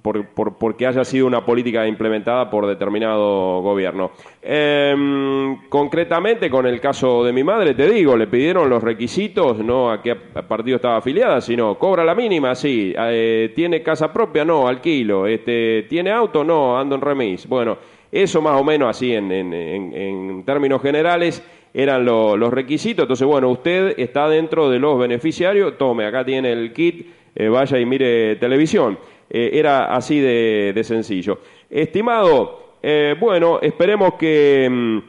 por, 0.01 0.57
porque 0.57 0.87
haya 0.87 1.03
sido 1.03 1.27
una 1.27 1.45
política 1.45 1.85
implementada 1.87 2.49
por 2.49 2.65
determinado 2.65 3.61
gobierno. 3.61 4.11
Em, 4.41 5.67
concretamente, 5.69 6.49
con 6.49 6.65
el 6.65 6.79
caso 6.79 7.23
de 7.23 7.31
mi 7.31 7.43
madre, 7.43 7.75
te 7.75 7.87
digo, 7.89 8.17
le 8.17 8.27
pidieron 8.27 8.69
los 8.69 8.81
requisitos, 8.81 9.59
no 9.59 9.91
a 9.91 10.01
qué 10.01 10.15
partido 10.15 10.77
estaba 10.77 10.97
afiliada, 10.97 11.41
sino 11.41 11.77
cobra 11.77 12.03
la 12.03 12.15
mínima, 12.15 12.55
sí, 12.55 12.93
eh, 12.97 13.51
tiene 13.55 13.83
casa 13.83 14.11
propia, 14.11 14.43
no, 14.43 14.67
alquilo, 14.67 15.27
este, 15.27 15.83
tiene 15.83 16.11
auto, 16.11 16.43
no, 16.43 16.79
ando 16.79 16.95
en 16.95 17.01
remis. 17.01 17.47
Bueno, 17.47 17.77
eso 18.11 18.41
más 18.41 18.59
o 18.59 18.63
menos 18.63 18.89
así 18.89 19.13
en, 19.13 19.31
en, 19.31 20.43
términos 20.43 20.81
generales 20.81 21.43
eran 21.71 22.03
los 22.03 22.51
requisitos. 22.51 23.03
Entonces, 23.03 23.27
bueno, 23.27 23.49
usted 23.49 23.93
está 23.99 24.27
dentro 24.27 24.71
de 24.71 24.79
los 24.79 24.97
beneficiarios, 24.97 25.77
tome, 25.77 26.07
acá 26.07 26.25
tiene 26.25 26.51
el 26.51 26.73
kit 26.73 27.18
eh, 27.36 27.48
vaya 27.48 27.79
y 27.79 27.86
mire 27.86 28.36
televisión. 28.38 28.98
Eh, 29.29 29.51
era 29.53 29.93
así 29.95 30.19
de, 30.19 30.81
sencillo. 30.83 31.39
Estimado, 31.69 32.77
eh, 32.81 33.15
bueno, 33.19 33.59
esperemos 33.62 34.15
que, 34.15 34.67
mm, 34.69 35.00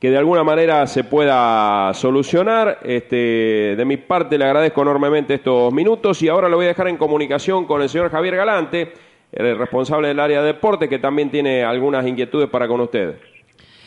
que, 0.00 0.10
de 0.10 0.18
alguna 0.18 0.42
manera 0.42 0.86
se 0.86 1.04
pueda 1.04 1.94
solucionar. 1.94 2.80
Este, 2.82 3.76
de 3.76 3.84
mi 3.84 3.96
parte 3.96 4.36
le 4.38 4.44
agradezco 4.44 4.82
enormemente 4.82 5.34
estos 5.34 5.72
minutos 5.72 6.20
y 6.22 6.28
ahora 6.28 6.48
lo 6.48 6.56
voy 6.56 6.66
a 6.66 6.68
dejar 6.70 6.88
en 6.88 6.96
comunicación 6.96 7.64
con 7.66 7.80
el 7.80 7.88
señor 7.88 8.10
Javier 8.10 8.36
Galante, 8.36 8.92
el 9.30 9.56
responsable 9.56 10.08
del 10.08 10.18
área 10.18 10.40
de 10.40 10.48
deporte, 10.48 10.88
que 10.88 10.98
también 10.98 11.30
tiene 11.30 11.62
algunas 11.62 12.04
inquietudes 12.06 12.48
para 12.48 12.66
con 12.66 12.80
usted. 12.80 13.14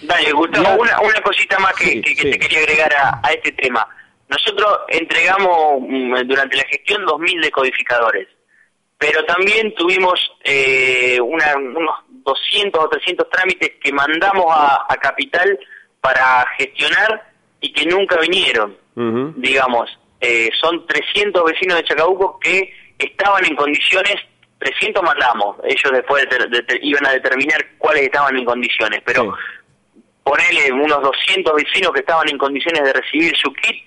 Dale, 0.01 0.31
Gustavo, 0.31 0.81
una, 0.81 1.01
una 1.01 1.21
cosita 1.21 1.59
más 1.59 1.73
que, 1.73 2.01
te 2.01 2.39
quería 2.39 2.59
agregar 2.59 2.93
a 3.23 3.31
este 3.31 3.51
tema. 3.51 3.85
Nosotros 4.29 4.79
entregamos 4.89 5.81
mm, 5.81 6.27
durante 6.27 6.57
la 6.57 6.63
gestión 6.63 7.05
2.000 7.05 7.41
decodificadores, 7.43 8.27
pero 8.97 9.23
también 9.25 9.73
tuvimos 9.75 10.19
eh, 10.43 11.19
unos 11.21 11.95
200 12.09 12.83
o 12.83 12.89
300 12.89 13.29
trámites 13.29 13.71
que 13.81 13.91
mandamos 13.91 14.45
a, 14.49 14.85
Capital 14.99 15.57
para 16.01 16.45
gestionar 16.57 17.31
y 17.61 17.71
que 17.71 17.85
nunca 17.85 18.19
vinieron. 18.19 18.75
Digamos, 19.37 19.89
eh, 20.19 20.49
son 20.59 20.85
300 20.87 21.43
vecinos 21.43 21.77
de 21.77 21.83
Chacabuco 21.83 22.39
que 22.39 22.73
estaban 22.97 23.45
en 23.45 23.55
condiciones, 23.55 24.15
300 24.59 25.03
mandamos, 25.03 25.57
ellos 25.63 25.91
después 25.91 26.25
iban 26.81 27.05
a 27.05 27.11
determinar 27.11 27.63
cuáles 27.77 28.03
estaban 28.03 28.35
en 28.35 28.45
condiciones, 28.45 29.01
pero 29.05 29.35
ponele 30.23 30.71
unos 30.71 31.01
200 31.01 31.53
vecinos 31.53 31.91
que 31.93 31.99
estaban 31.99 32.27
en 32.29 32.37
condiciones 32.37 32.83
de 32.83 32.93
recibir 32.93 33.35
su 33.37 33.53
kit, 33.53 33.85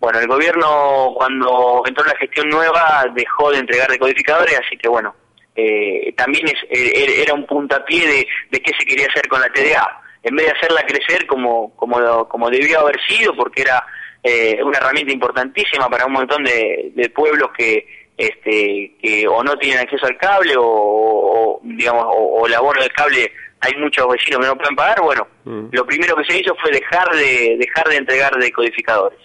bueno, 0.00 0.20
el 0.20 0.28
gobierno 0.28 1.12
cuando 1.16 1.82
entró 1.86 2.04
la 2.04 2.16
gestión 2.16 2.48
nueva 2.48 3.06
dejó 3.14 3.50
de 3.50 3.58
entregar 3.58 3.90
decodificadores, 3.90 4.60
así 4.64 4.76
que 4.76 4.88
bueno, 4.88 5.14
eh, 5.56 6.12
también 6.16 6.46
es, 6.46 6.54
eh, 6.70 7.22
era 7.22 7.34
un 7.34 7.44
puntapié 7.46 8.06
de, 8.06 8.28
de 8.50 8.60
qué 8.60 8.72
se 8.78 8.86
quería 8.86 9.06
hacer 9.06 9.26
con 9.28 9.40
la 9.40 9.48
TDA. 9.48 10.02
En 10.22 10.36
vez 10.36 10.46
de 10.46 10.52
hacerla 10.52 10.82
crecer 10.86 11.26
como, 11.26 11.74
como, 11.76 12.28
como 12.28 12.50
debió 12.50 12.80
haber 12.80 13.00
sido, 13.08 13.34
porque 13.34 13.62
era 13.62 13.84
eh, 14.22 14.62
una 14.62 14.78
herramienta 14.78 15.12
importantísima 15.12 15.88
para 15.88 16.06
un 16.06 16.12
montón 16.12 16.44
de, 16.44 17.12
pueblos 17.14 17.50
que 17.56 17.86
este 18.16 18.94
que 19.00 19.28
o 19.28 19.44
no 19.44 19.56
tienen 19.58 19.78
acceso 19.78 20.06
al 20.06 20.16
cable 20.16 20.54
o, 20.58 21.60
digamos 21.62 22.04
o, 22.08 22.46
el 22.46 22.54
abono 22.54 22.80
del 22.80 22.92
cable 22.92 23.30
hay 23.60 23.74
muchos 23.76 24.08
vecinos 24.08 24.40
que 24.40 24.46
no 24.46 24.56
pueden 24.56 24.74
pagar 24.74 25.00
bueno 25.00 25.28
mm. 25.44 25.68
lo 25.70 25.86
primero 25.86 26.16
que 26.16 26.24
se 26.24 26.40
hizo 26.40 26.54
fue 26.56 26.72
dejar 26.72 27.08
de 27.14 27.56
dejar 27.60 27.88
de 27.88 27.96
entregar 27.96 28.34
decodificadores 28.36 29.20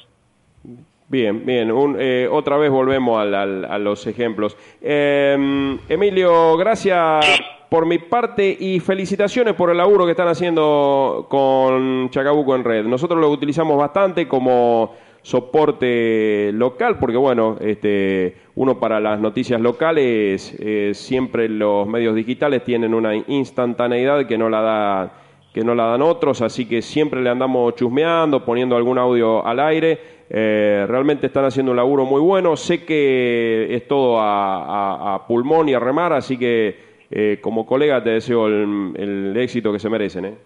Bien, 1.13 1.45
bien. 1.45 1.71
Eh, 1.99 2.27
otra 2.31 2.57
vez 2.57 2.71
volvemos 2.71 3.23
a 3.23 3.77
los 3.77 4.07
ejemplos. 4.07 4.57
Em, 4.81 5.77
Emilio, 5.87 6.57
gracias 6.57 7.23
por 7.69 7.85
mi 7.85 7.99
parte 7.99 8.57
y 8.59 8.79
felicitaciones 8.79 9.53
por 9.53 9.69
el 9.69 9.77
laburo 9.77 10.05
que 10.05 10.11
están 10.13 10.27
haciendo 10.27 11.27
con 11.29 12.09
Chacabuco 12.09 12.55
en 12.55 12.63
red. 12.63 12.85
Nosotros 12.85 13.21
lo 13.21 13.29
utilizamos 13.29 13.77
bastante 13.77 14.27
como 14.27 14.95
soporte 15.21 16.49
local, 16.51 16.97
porque 16.97 17.17
bueno, 17.17 17.57
este, 17.61 18.35
uno 18.55 18.79
para 18.79 18.99
las 18.99 19.19
noticias 19.19 19.61
locales, 19.61 20.57
eh, 20.59 20.93
siempre 20.95 21.47
los 21.47 21.85
medios 21.85 22.15
digitales 22.15 22.63
tienen 22.63 22.95
una 22.95 23.15
instantaneidad 23.15 24.25
que 24.25 24.39
no 24.39 24.49
la 24.49 24.61
da 24.61 25.13
que 25.53 25.63
no 25.63 25.75
la 25.75 25.85
dan 25.85 26.01
otros, 26.01 26.41
así 26.41 26.65
que 26.65 26.81
siempre 26.81 27.21
le 27.21 27.29
andamos 27.29 27.75
chusmeando, 27.75 28.43
poniendo 28.43 28.75
algún 28.75 28.97
audio 28.97 29.45
al 29.45 29.59
aire. 29.59 30.22
Eh, 30.35 30.85
realmente 30.87 31.27
están 31.27 31.45
haciendo 31.45 31.71
un 31.71 31.77
laburo 31.77 32.05
muy 32.05 32.19
bueno. 32.19 32.57
Sé 32.57 32.83
que 32.83 33.67
es 33.69 33.87
todo 33.87 34.17
a, 34.19 35.23
pulmón 35.27 35.69
y 35.69 35.75
a 35.75 35.79
remar, 35.79 36.11
así 36.11 36.39
que 36.39 37.05
eh, 37.11 37.37
como 37.39 37.67
colega 37.67 38.03
te 38.03 38.09
deseo 38.09 38.47
el, 38.47 39.33
éxito 39.37 39.71
que 39.71 39.77
se 39.77 39.89
merecen. 39.89 40.25
¿eh? 40.25 40.37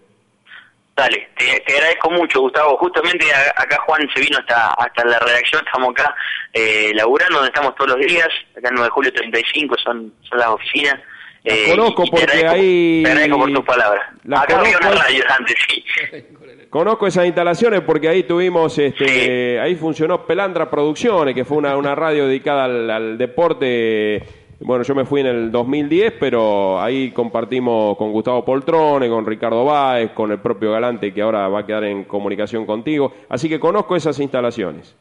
Dale, 0.94 1.30
te, 1.38 1.74
agradezco 1.74 2.10
mucho, 2.10 2.42
Gustavo. 2.42 2.76
Justamente 2.76 3.24
acá 3.56 3.78
Juan 3.86 4.06
se 4.14 4.20
vino 4.20 4.36
hasta, 4.38 4.74
hasta 4.74 5.04
la 5.06 5.18
redacción, 5.20 5.62
estamos 5.64 5.90
acá 5.90 6.14
eh, 6.52 6.92
laburando, 6.94 7.36
donde 7.36 7.48
estamos 7.48 7.74
todos 7.76 7.96
los 7.96 8.06
días, 8.06 8.28
acá 8.58 8.68
en 8.68 8.74
9 8.74 8.84
de 8.84 8.90
julio 8.90 9.12
35 9.14 9.76
son, 9.82 10.12
son 10.20 10.38
las 10.38 10.48
oficinas. 10.48 11.00
La 11.48 11.54
eh, 11.54 11.70
conozco 11.70 12.04
porque 12.10 12.46
ahí... 12.46 13.02
Por 13.30 13.52
tus 13.52 13.64
palabras. 13.64 14.04
acá 14.32 14.60
había 14.60 14.76
una 14.76 14.90
radio 14.90 15.24
antes, 15.38 15.56
sí. 15.68 15.84
Conozco 16.70 17.06
esas 17.06 17.24
instalaciones 17.24 17.80
porque 17.80 18.10
ahí 18.10 18.24
tuvimos, 18.24 18.78
este, 18.78 19.58
ahí 19.58 19.74
funcionó 19.74 20.26
Pelandra 20.26 20.68
Producciones, 20.68 21.34
que 21.34 21.46
fue 21.46 21.56
una, 21.56 21.74
una 21.78 21.94
radio 21.94 22.26
dedicada 22.26 22.64
al, 22.64 23.16
deporte. 23.16 24.22
Bueno, 24.60 24.84
yo 24.84 24.94
me 24.94 25.06
fui 25.06 25.22
en 25.22 25.28
el 25.28 25.50
2010, 25.50 26.14
pero 26.20 26.78
ahí 26.78 27.10
compartimos 27.12 27.96
con 27.96 28.12
Gustavo 28.12 28.44
Poltrone, 28.44 29.08
con 29.08 29.24
Ricardo 29.24 29.64
Báez, 29.64 30.10
con 30.10 30.30
el 30.30 30.40
propio 30.40 30.72
Galante, 30.72 31.14
que 31.14 31.22
ahora 31.22 31.48
va 31.48 31.60
a 31.60 31.66
quedar 31.66 31.84
en 31.84 32.04
comunicación 32.04 32.66
contigo. 32.66 33.14
Así 33.30 33.48
que 33.48 33.58
conozco 33.58 33.96
esas 33.96 34.20
instalaciones. 34.20 34.94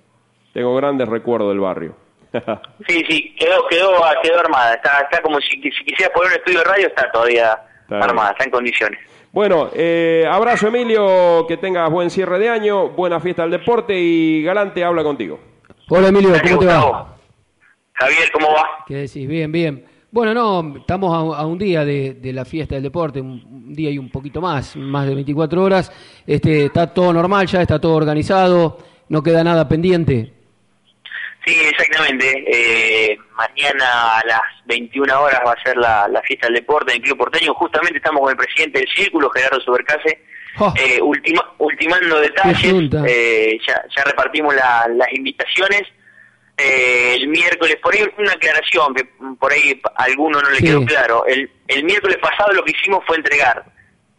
Tengo 0.54 0.74
grandes 0.74 1.10
recuerdos 1.10 1.50
del 1.50 1.60
barrio. 1.60 2.07
Sí, 2.88 3.05
sí, 3.07 3.36
quedó, 3.38 3.67
quedó, 3.67 3.91
quedó 4.22 4.39
armada. 4.39 4.75
Está, 4.75 5.00
está 5.01 5.22
como 5.22 5.39
si, 5.39 5.62
si 5.62 5.86
quisiera 5.86 6.13
poner 6.13 6.31
un 6.31 6.38
estudio 6.38 6.60
de 6.60 6.65
radio, 6.65 6.88
está 6.88 7.12
todavía 7.12 7.60
armada, 7.89 8.31
está 8.31 8.43
en 8.43 8.51
condiciones. 8.51 9.00
Bueno, 9.31 9.69
eh, 9.74 10.25
abrazo 10.29 10.67
Emilio, 10.67 11.46
que 11.48 11.57
tengas 11.57 11.91
buen 11.91 12.10
cierre 12.10 12.39
de 12.39 12.50
año, 12.50 12.89
buena 12.89 13.19
fiesta 13.19 13.43
del 13.43 13.51
deporte 13.51 13.93
y 13.96 14.41
Galante 14.43 14.84
habla 14.84 15.03
contigo. 15.03 15.39
Hola 15.89 16.07
Emilio, 16.07 16.31
¿cómo 16.41 16.60
te 16.60 16.65
va? 16.65 17.15
Javier, 17.93 18.31
¿cómo 18.31 18.48
va? 18.48 18.67
¿Qué 18.88 18.96
decís? 18.96 19.27
Bien, 19.27 19.51
bien. 19.51 19.86
Bueno, 20.10 20.34
no, 20.34 20.77
estamos 20.77 21.38
a, 21.38 21.46
un 21.46 21.57
día 21.57 21.84
de, 21.84 22.19
la 22.34 22.46
fiesta 22.46 22.75
del 22.75 22.84
deporte, 22.84 23.19
un, 23.19 23.74
día 23.74 23.91
y 23.91 23.98
un 23.98 24.10
poquito 24.10 24.39
más, 24.39 24.75
más 24.75 25.05
de 25.05 25.15
24 25.15 25.62
horas. 25.62 25.91
Este, 26.25 26.65
está 26.65 26.93
todo 26.93 27.12
normal 27.13 27.46
ya, 27.46 27.62
está 27.62 27.79
todo 27.79 27.93
organizado, 27.96 28.77
no 29.10 29.22
queda 29.22 29.43
nada 29.43 29.67
pendiente. 29.67 30.34
Sí, 31.48 31.58
exactamente. 31.62 32.44
Eh, 32.46 33.18
mañana 33.32 34.18
a 34.18 34.25
las 34.25 34.42
21 34.66 35.22
horas 35.22 35.39
va 35.48 35.54
a 35.54 35.63
ser 35.63 35.77
la, 35.77 36.22
fiesta 36.25 36.48
del 36.48 36.56
deporte 36.56 36.92
en 36.92 36.98
el 36.98 37.04
Club 37.04 37.20
Porteño. 37.20 37.54
Justamente 37.54 37.98
estamos 37.98 38.20
con 38.20 38.32
el 38.32 38.38
presidente 38.38 38.80
del 38.80 38.89
Círculo, 38.89 39.30
Gerardo 39.30 39.62
Supercase, 39.62 40.20
oh. 40.60 40.74
eh, 40.75 41.00
ultimando 41.01 42.20
detalles. 42.20 42.92
Eh, 43.08 43.58
ya, 43.66 44.04
repartimos 44.04 44.56
las 44.56 45.13
invitaciones. 45.13 45.84
Eh, 46.58 47.16
el 47.16 47.30
miércoles, 47.30 47.77
por 47.82 47.94
ahí 47.94 48.01
una 48.18 48.34
aclaración 48.34 48.94
que 48.94 49.08
por 49.39 49.54
ahí 49.54 49.80
a 49.96 50.04
alguno 50.04 50.42
no 50.42 50.50
le 50.50 50.58
quedó 50.58 50.84
claro. 50.84 51.25
El, 51.27 51.50
el 51.70 51.84
miércoles 51.86 52.18
pasado 52.18 52.51
lo 52.51 52.63
que 52.66 52.72
hicimos 52.72 53.06
fue 53.08 53.16
entregar 53.16 53.63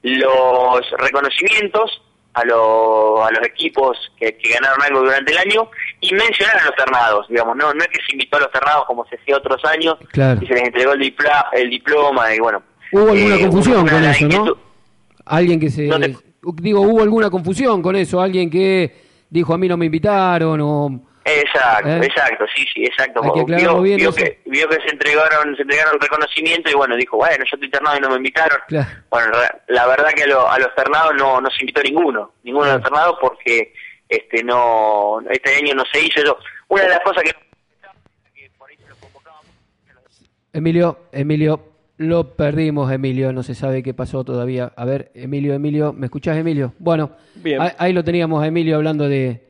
los 0.03 0.91
reconocimientos 0.93 2.01
a, 2.39 3.27
a 3.27 3.31
los 3.31 3.47
equipos 3.47 3.97
que, 4.19 4.37
ganaron 4.53 4.83
algo 4.83 5.01
durante 5.01 5.33
el 5.33 5.39
año 5.39 5.71
y 6.01 6.13
mencionar 6.15 6.59
a 6.59 6.65
los 6.67 6.75
ternados, 6.77 7.27
digamos, 7.29 7.57
no 7.57 7.73
no 7.73 7.81
es 7.81 7.89
que 7.89 8.01
se 8.07 8.13
invitó 8.13 8.37
a 8.37 8.41
los 8.41 8.51
ternados 8.51 8.85
como 8.87 9.07
se 9.07 9.17
hacía 9.17 9.37
otros 9.37 9.65
años 9.65 9.97
y 10.01 10.47
se 10.47 10.55
les 10.55 10.63
entregó 10.63 10.93
el, 10.93 11.15
el 11.53 11.71
diploma 11.71 12.35
y 12.35 12.39
bueno. 12.39 12.63
Hubo 12.93 13.11
alguna 13.11 13.37
eh, 13.37 13.41
confusión 13.43 13.87
con 13.87 14.05
eso, 14.05 14.29
¿no? 14.29 14.57
Alguien 15.27 15.61
que 15.61 15.71
se... 15.71 15.91
Digo, 16.55 16.81
hubo 16.81 17.03
alguna 17.03 17.29
confusión 17.29 17.83
con 17.83 17.97
eso, 17.97 18.21
alguien 18.21 18.49
que 18.49 18.95
dijo 19.29 19.53
a 19.53 19.59
mí 19.59 19.69
no 19.69 19.77
me 19.77 19.87
invitaron 19.87 20.61
o 20.61 21.08
Exacto, 21.29 21.89
¿Eh? 21.89 22.01
exacto, 22.03 22.45
sí, 22.55 22.65
sí, 22.73 22.85
exacto. 22.85 23.21
Vio, 23.21 23.45
vio, 23.45 24.15
que, 24.15 24.39
vio, 24.47 24.69
que, 24.69 24.77
se 24.77 24.91
entregaron 24.91 25.55
se 25.57 25.63
entregaron 25.63 25.95
el 25.95 26.01
reconocimiento 26.01 26.71
y 26.71 26.75
bueno, 26.75 26.97
dijo, 26.97 27.17
bueno, 27.17 27.39
yo 27.39 27.51
estoy 27.53 27.67
internado 27.67 27.99
y 27.99 28.01
no 28.01 28.11
me 28.11 28.17
invitaron. 28.17 28.59
Bueno, 29.11 29.33
la 29.69 29.87
verdad 29.87 30.11
que 30.15 30.23
a, 30.25 30.59
los 30.59 30.75
ternados 30.75 31.15
no, 31.17 31.41
no 31.41 31.51
se 31.51 31.61
invitó 31.61 31.83
ninguno, 31.83 32.33
ninguno 32.45 32.67
de 32.67 32.73
los 32.75 32.83
ternados 32.83 33.17
porque 33.21 33.73
este 34.09 34.43
no 34.43 35.21
este 35.31 35.57
año 35.57 35.75
no 35.75 35.85
se 35.93 36.01
hizo 36.01 36.21
eso. 36.21 36.39
Una 36.69 36.83
de 36.83 36.89
las 36.89 37.01
cosas 37.01 37.23
que... 37.23 37.33
Emilio, 40.53 40.99
Emilio, 41.13 41.63
lo 41.99 42.35
perdimos, 42.37 42.91
Emilio, 42.91 43.33
no 43.33 43.43
se 43.43 43.55
sabe 43.55 43.83
qué 43.83 43.93
pasó 43.93 44.25
todavía. 44.25 44.73
A 44.77 44.85
ver, 44.85 45.11
Emilio, 45.15 45.53
Emilio, 45.53 45.93
¿me 45.93 46.07
escuchás, 46.07 46.37
Emilio? 46.37 46.73
Bueno, 46.79 47.13
ahí 47.77 47.93
lo 47.93 48.03
teníamos, 48.03 48.45
Emilio, 48.47 48.77
hablando 48.77 49.09
de 49.09 49.48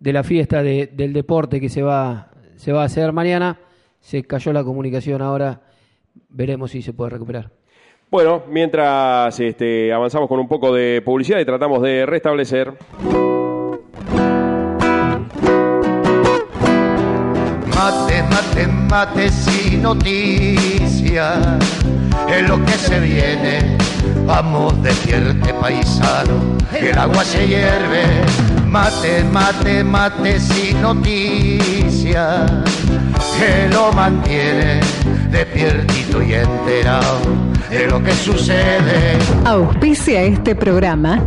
de 0.00 0.12
la 0.12 0.24
fiesta 0.24 0.62
de, 0.62 0.90
del 0.92 1.12
deporte 1.12 1.60
que 1.60 1.68
se 1.68 1.82
va, 1.82 2.30
se 2.56 2.72
va 2.72 2.82
a 2.82 2.86
hacer 2.86 3.12
mañana. 3.12 3.58
Se 4.00 4.24
cayó 4.24 4.52
la 4.52 4.64
comunicación 4.64 5.22
ahora, 5.22 5.60
veremos 6.30 6.70
si 6.70 6.82
se 6.82 6.94
puede 6.94 7.10
recuperar. 7.10 7.50
Bueno, 8.10 8.42
mientras 8.48 9.38
este, 9.38 9.92
avanzamos 9.92 10.28
con 10.28 10.40
un 10.40 10.48
poco 10.48 10.74
de 10.74 11.00
publicidad 11.04 11.38
y 11.38 11.44
tratamos 11.44 11.82
de 11.82 12.06
restablecer. 12.06 12.72
Mate, 17.76 18.22
mate, 18.22 18.66
mate 18.66 19.28
sin 19.28 19.82
noticias, 19.82 21.38
es 22.28 22.48
lo 22.48 22.64
que 22.64 22.72
se 22.72 23.00
viene. 23.00 23.76
Vamos, 24.26 24.82
despierte 24.82 25.52
paisano, 25.54 26.56
el 26.80 26.98
agua 26.98 27.22
se 27.22 27.46
hierve 27.46 28.49
Mate, 28.70 29.24
mate, 29.24 29.82
mate 29.82 30.38
sin 30.38 30.80
noticias, 30.80 32.48
que 33.36 33.68
lo 33.72 33.92
mantiene 33.92 34.78
despiertito 35.28 36.22
y 36.22 36.34
enterado 36.34 37.18
de 37.68 37.88
lo 37.88 38.00
que 38.00 38.12
sucede. 38.12 39.18
Auspicia 39.44 40.22
este 40.22 40.54
programa 40.54 41.18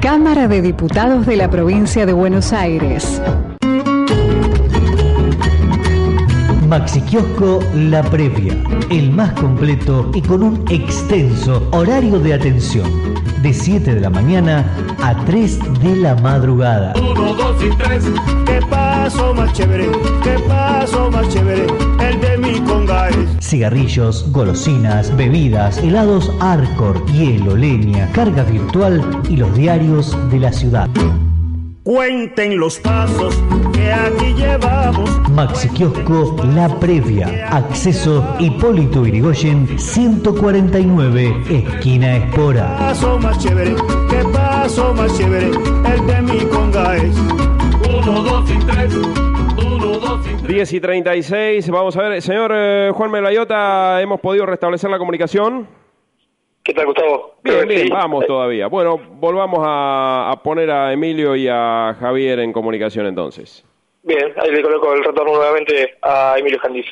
Cámara 0.00 0.46
de 0.46 0.62
Diputados 0.62 1.26
de 1.26 1.34
la 1.34 1.50
Provincia 1.50 2.06
de 2.06 2.12
Buenos 2.12 2.52
Aires. 2.52 3.20
Maxi 6.68 7.00
Kiosco 7.00 7.58
La 7.74 8.04
Previa, 8.04 8.54
el 8.90 9.10
más 9.10 9.32
completo 9.32 10.08
y 10.14 10.22
con 10.22 10.44
un 10.44 10.64
extenso 10.70 11.68
horario 11.72 12.20
de 12.20 12.34
atención 12.34 13.11
de 13.42 13.52
7 13.52 13.94
de 13.94 14.00
la 14.00 14.10
mañana 14.10 14.64
a 15.02 15.14
3 15.24 15.58
de 15.80 15.96
la 15.96 16.14
madrugada. 16.16 16.94
1, 16.96 17.34
2 17.34 17.64
y 17.64 17.76
3. 17.76 18.04
¿Qué 18.46 18.60
paso 18.70 19.34
más 19.34 19.52
chévere? 19.52 19.90
¿Qué 20.22 20.38
paso 20.48 21.10
más 21.10 21.28
chévere? 21.28 21.66
El 22.00 22.20
de 22.20 22.38
mi 22.38 22.60
conga 22.60 23.08
Cigarrillos, 23.40 24.30
golosinas, 24.30 25.14
bebidas, 25.16 25.78
helados 25.78 26.30
Arcor, 26.40 27.04
hielo, 27.06 27.56
leña, 27.56 28.08
carga 28.12 28.44
virtual 28.44 29.02
y 29.28 29.36
los 29.36 29.54
diarios 29.54 30.16
de 30.30 30.38
la 30.38 30.52
ciudad. 30.52 30.88
Cuenten 31.84 32.60
los 32.60 32.78
pasos 32.78 33.34
que 33.72 33.92
aquí 33.92 34.32
llevamos. 34.34 35.10
Maxi 35.30 35.68
Kiosco 35.70 36.36
La 36.54 36.68
Previa. 36.78 37.48
Acceso 37.50 38.36
Hipólito 38.38 39.04
Irigoyen 39.04 39.78
149, 39.78 41.42
esquina 41.50 42.18
Espora. 42.18 42.76
Paso 42.78 43.18
más 43.18 43.36
chévere, 43.38 43.74
qué 44.08 44.24
paso 44.32 44.94
más 44.94 45.18
chévere, 45.18 45.46
el 45.46 46.06
de 46.06 46.22
mi 46.22 46.38
conga 46.46 46.96
es 46.96 47.16
1, 47.16 48.22
2 48.22 48.50
y 48.50 48.58
3. 48.64 48.94
10 50.46 50.72
y 50.72 50.80
36, 50.80 51.70
vamos 51.70 51.96
a 51.96 52.02
ver, 52.02 52.22
señor 52.22 52.52
eh, 52.54 52.90
Juan 52.94 53.10
Melayota, 53.10 54.00
¿hemos 54.00 54.20
podido 54.20 54.46
restablecer 54.46 54.88
la 54.88 54.98
comunicación? 54.98 55.81
¿Qué 56.64 56.74
tal, 56.74 56.86
Gustavo? 56.86 57.34
Bien, 57.42 57.66
bien, 57.66 57.88
vamos 57.88 58.24
todavía. 58.24 58.68
Bueno, 58.68 58.96
volvamos 58.96 59.58
a, 59.62 60.40
poner 60.44 60.70
a 60.70 60.92
Emilio 60.92 61.34
y 61.34 61.48
a 61.48 61.96
Javier 61.98 62.38
en 62.38 62.52
comunicación 62.52 63.06
entonces. 63.06 63.64
Bien, 64.04 64.32
ahí 64.36 64.50
le 64.52 64.62
coloco 64.62 64.92
el 64.94 65.02
retorno 65.02 65.34
nuevamente 65.34 65.98
a 66.02 66.36
Emilio 66.38 66.60
Candiz. 66.60 66.86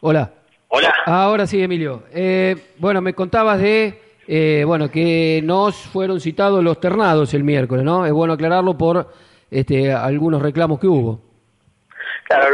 Hola. 0.00 0.30
Hola. 0.68 0.94
Ahora 1.06 1.46
sí, 1.46 1.62
Emilio. 1.62 2.02
Eh, 2.12 2.56
bueno, 2.76 3.00
me 3.00 3.14
contabas 3.14 3.60
de, 3.60 3.98
eh, 4.28 4.64
bueno, 4.66 4.90
que 4.90 5.40
nos 5.42 5.76
fueron 5.76 6.20
citados 6.20 6.62
los 6.62 6.78
ternados 6.80 7.32
el 7.32 7.44
miércoles, 7.44 7.84
¿no? 7.84 8.04
Es 8.04 8.12
bueno 8.12 8.34
aclararlo 8.34 8.76
por 8.76 9.06
este, 9.50 9.90
algunos 9.90 10.42
reclamos 10.42 10.80
que 10.80 10.86
hubo. 10.86 11.20
Claro, 12.24 12.46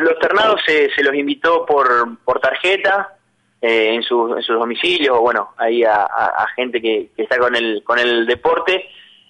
los 0.00 0.18
ternados 0.20 0.62
se, 0.64 0.88
se 0.90 1.02
los 1.02 1.14
invitó 1.14 1.66
por, 1.66 2.18
por 2.24 2.40
tarjeta, 2.40 3.16
eh, 3.62 3.94
en, 3.94 4.02
sus, 4.02 4.36
en 4.36 4.42
sus 4.42 4.58
domicilios 4.58 5.16
o 5.18 5.20
bueno, 5.20 5.50
ahí 5.58 5.84
a, 5.84 6.08
gente 6.56 6.80
que, 6.80 7.10
está 7.16 7.38
con 7.38 7.54
el, 7.54 7.82
con 7.84 7.98
el 7.98 8.26
deporte. 8.26 8.86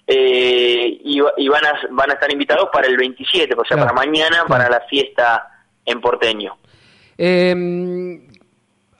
Eh, 0.07 0.99
y, 1.03 1.19
van, 1.19 1.65
a, 1.65 1.73
van 1.91 2.09
a 2.09 2.13
estar 2.13 2.31
invitados 2.31 2.69
para 2.71 2.87
el 2.87 2.97
27, 2.97 3.53
o 3.55 3.63
sea, 3.63 3.77
para 3.77 3.93
mañana, 3.93 4.45
para 4.47 4.69
la 4.69 4.81
fiesta 4.81 5.47
en 5.85 6.01
Porteño. 6.01 6.57
Em, 7.17 8.27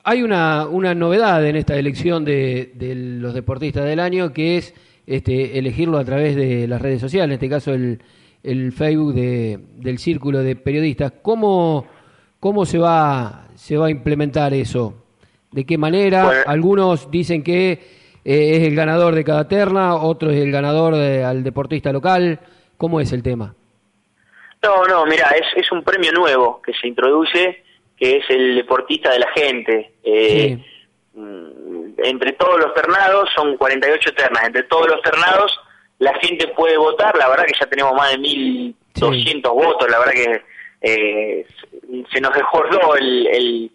hay 0.04 0.22
una, 0.22 0.68
una 0.68 0.94
novedad 0.94 1.46
en 1.46 1.56
esta 1.56 1.76
elección 1.76 2.24
de, 2.24 2.72
de, 2.76 2.96
los 2.96 3.34
deportistas 3.34 3.86
del 3.86 4.00
año 4.00 4.32
que 4.32 4.58
es 4.58 4.74
este, 5.08 5.58
elegirlo 5.58 5.98
a 5.98 6.06
través 6.06 6.36
de 6.36 6.68
las 6.68 6.82
redes 6.82 7.02
sociales, 7.02 7.30
en 7.30 7.34
este 7.34 7.50
caso 7.50 7.74
el, 7.74 8.02
el 8.44 8.72
Facebook 8.72 9.14
de, 9.14 9.60
del 9.78 9.98
círculo 9.98 10.40
de 10.40 10.56
periodistas. 10.56 11.14
¿Cómo, 11.22 11.86
cómo 12.40 12.66
se, 12.66 12.78
va, 12.78 13.48
se 13.56 13.78
va 13.78 13.88
a 13.88 13.92
implementar 13.92 14.54
eso? 14.54 15.01
¿De 15.52 15.66
qué 15.66 15.78
manera? 15.78 16.44
Algunos 16.48 17.12
dicen 17.12 17.44
que 17.44 17.72
eh, 18.24 18.58
es 18.58 18.68
el 18.68 18.76
ganador 18.76 19.16
de 19.16 19.24
cada 19.24 19.48
terna, 19.48 19.96
otros 19.96 20.34
es 20.34 20.42
el 20.42 20.52
ganador 20.52 20.94
al 20.94 21.44
deportista 21.44 21.92
local. 21.92 22.40
¿Cómo 22.78 23.02
es 23.02 23.12
el 23.12 23.22
tema? 23.22 23.54
No, 24.64 24.86
no, 24.86 25.06
mira, 25.06 25.30
es, 25.32 25.46
es 25.56 25.72
un 25.72 25.84
premio 25.84 26.12
nuevo 26.14 26.62
que 26.62 26.72
se 26.74 26.88
introduce, 26.88 27.64
que 27.98 28.18
es 28.18 28.30
el 28.30 28.56
deportista 28.56 29.12
de 29.12 29.20
la 29.20 29.28
gente. 29.34 29.92
Eh, 30.04 30.58
mm, 31.14 32.00
entre 32.04 32.34
todos 32.34 32.60
los 32.60 32.74
ternados, 32.74 33.30
son 33.36 33.58
48 33.58 34.14
ternas, 34.14 34.46
entre 34.46 34.64
todos 34.64 34.88
los 34.88 35.02
ternados 35.02 35.60
la 36.02 36.16
gente 36.16 36.48
puede 36.48 36.78
votar, 36.78 37.16
la 37.16 37.30
verdad 37.30 37.46
que 37.46 37.54
ya 37.60 37.68
tenemos 37.68 37.94
más 37.94 38.10
de 38.12 38.18
1.200 38.18 39.54
votos, 39.54 39.88
la 39.88 40.00
verdad 40.00 40.14
que 40.14 40.42
eh, 40.82 41.46
se 42.12 42.20
nos 42.20 42.34
desbordó 42.34 42.96
el 42.96 43.72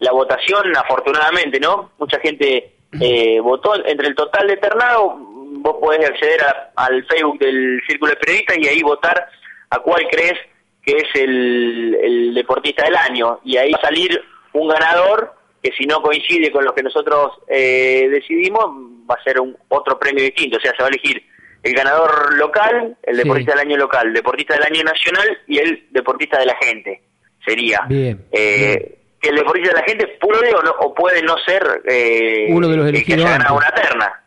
la 0.00 0.12
votación, 0.12 0.76
afortunadamente, 0.76 1.58
¿no? 1.60 1.92
Mucha 1.98 2.20
gente 2.20 2.74
eh, 3.00 3.40
votó 3.40 3.74
entre 3.84 4.08
el 4.08 4.14
total 4.14 4.46
de 4.46 4.56
ternado. 4.56 5.16
Vos 5.60 5.76
podés 5.80 6.08
acceder 6.08 6.40
al 6.76 7.04
Facebook 7.06 7.38
del 7.38 7.80
Círculo 7.86 8.12
de 8.12 8.16
Periodistas 8.18 8.58
y 8.58 8.68
ahí 8.68 8.82
votar 8.82 9.28
a 9.70 9.78
cuál 9.80 10.06
crees 10.10 10.38
que 10.84 10.96
es 10.96 11.08
el, 11.14 12.32
deportista 12.34 12.84
del 12.84 12.96
año. 12.96 13.40
Y 13.44 13.56
ahí 13.56 13.72
salir 13.82 14.20
un 14.52 14.68
ganador 14.68 15.34
que 15.62 15.72
si 15.72 15.84
no 15.84 16.00
coincide 16.00 16.50
con 16.52 16.64
lo 16.64 16.74
que 16.74 16.82
nosotros 16.82 17.32
eh, 17.48 18.08
decidimos, 18.10 18.64
va 19.10 19.16
a 19.16 19.22
ser 19.24 19.40
un 19.40 19.56
otro 19.68 19.98
premio 19.98 20.22
distinto, 20.24 20.56
o 20.58 20.60
sea, 20.60 20.72
se 20.72 20.82
va 20.82 20.86
a 20.86 20.90
elegir 20.90 21.22
el 21.64 21.72
ganador 21.74 22.34
local, 22.36 22.96
el 23.02 23.16
Sí. 23.16 23.22
deportista 23.22 23.52
del 23.52 23.66
año 23.66 23.76
local, 23.76 24.06
el 24.06 24.14
deportista 24.14 24.54
del 24.54 24.62
año 24.64 24.84
nacional 24.84 25.38
y 25.48 25.58
el 25.58 25.86
deportista 25.90 26.38
de 26.38 26.46
la 26.46 26.56
gente. 26.62 27.02
Sería. 27.44 27.80
Bien, 27.88 28.24
Eh, 28.30 28.97
Que 29.20 29.30
el 29.30 29.36
deportista 29.36 29.70
de 29.70 29.80
la 29.80 29.86
gente 29.86 30.06
puede 30.20 30.54
o, 30.54 30.62
no, 30.62 30.70
o 30.80 30.94
puede 30.94 31.22
no 31.22 31.36
ser 31.38 31.62
eh, 31.88 32.46
Uno 32.50 32.68
de 32.68 32.76
los 32.76 32.86
el 32.86 32.92
que 32.92 32.98
elegidos 32.98 33.24
haya 33.24 33.38
ganado 33.38 33.56
una 33.56 33.70
terna. 33.70 34.22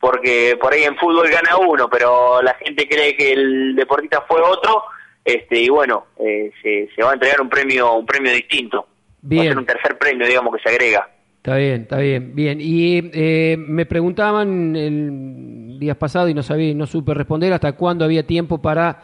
Porque 0.00 0.58
por 0.60 0.72
ahí 0.72 0.82
en 0.82 0.96
fútbol 0.96 1.28
gana 1.30 1.56
uno, 1.56 1.88
pero 1.88 2.42
la 2.42 2.54
gente 2.54 2.86
cree 2.88 3.16
que 3.16 3.32
el 3.32 3.74
deportista 3.76 4.22
fue 4.28 4.40
otro, 4.42 4.82
este 5.24 5.60
y 5.60 5.68
bueno, 5.68 6.06
eh, 6.18 6.50
se, 6.62 6.88
se 6.94 7.02
va 7.02 7.10
a 7.12 7.14
entregar 7.14 7.40
un 7.40 7.48
premio 7.48 7.94
un 7.94 8.04
premio 8.06 8.32
distinto. 8.32 8.80
Va 8.80 8.86
a 8.86 9.28
Bien. 9.28 9.44
ser 9.48 9.58
un 9.58 9.64
tercer 9.66 9.96
premio, 9.98 10.26
digamos, 10.26 10.54
que 10.54 10.62
se 10.62 10.68
agrega. 10.68 11.08
Está 11.36 11.56
bien, 11.56 11.82
está 11.82 11.98
bien, 11.98 12.34
bien. 12.34 12.58
Y 12.60 13.10
eh, 13.14 13.56
me 13.58 13.86
preguntaban 13.86 14.74
el 14.76 15.78
días 15.78 15.96
pasado 15.96 16.28
y 16.28 16.34
no 16.34 16.42
sabía, 16.42 16.74
no 16.74 16.86
supe 16.86 17.14
responder 17.14 17.52
hasta 17.52 17.72
cuándo 17.72 18.04
había 18.04 18.26
tiempo 18.26 18.60
para 18.60 19.02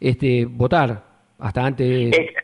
este 0.00 0.44
votar. 0.46 1.02
Hasta 1.38 1.64
antes. 1.64 2.16
Es- 2.16 2.41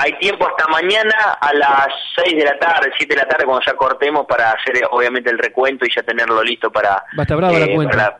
hay 0.00 0.12
tiempo 0.18 0.46
hasta 0.46 0.66
mañana 0.68 1.32
a 1.40 1.52
las 1.54 1.88
6 2.24 2.36
de 2.36 2.44
la 2.44 2.58
tarde, 2.58 2.90
7 2.96 3.14
de 3.14 3.20
la 3.20 3.28
tarde, 3.28 3.44
cuando 3.44 3.64
ya 3.66 3.74
cortemos 3.74 4.26
para 4.26 4.52
hacer 4.52 4.76
eh, 4.76 4.82
obviamente 4.90 5.28
el 5.30 5.38
recuento 5.38 5.84
y 5.84 5.90
ya 5.94 6.02
tenerlo 6.04 6.42
listo 6.42 6.70
para, 6.70 6.90
Va 6.90 7.02
a 7.18 7.22
estar 7.22 7.36
brava 7.36 7.58
la 7.58 7.66
cuenta. 7.74 7.90
para, 7.96 8.02
la, 8.10 8.18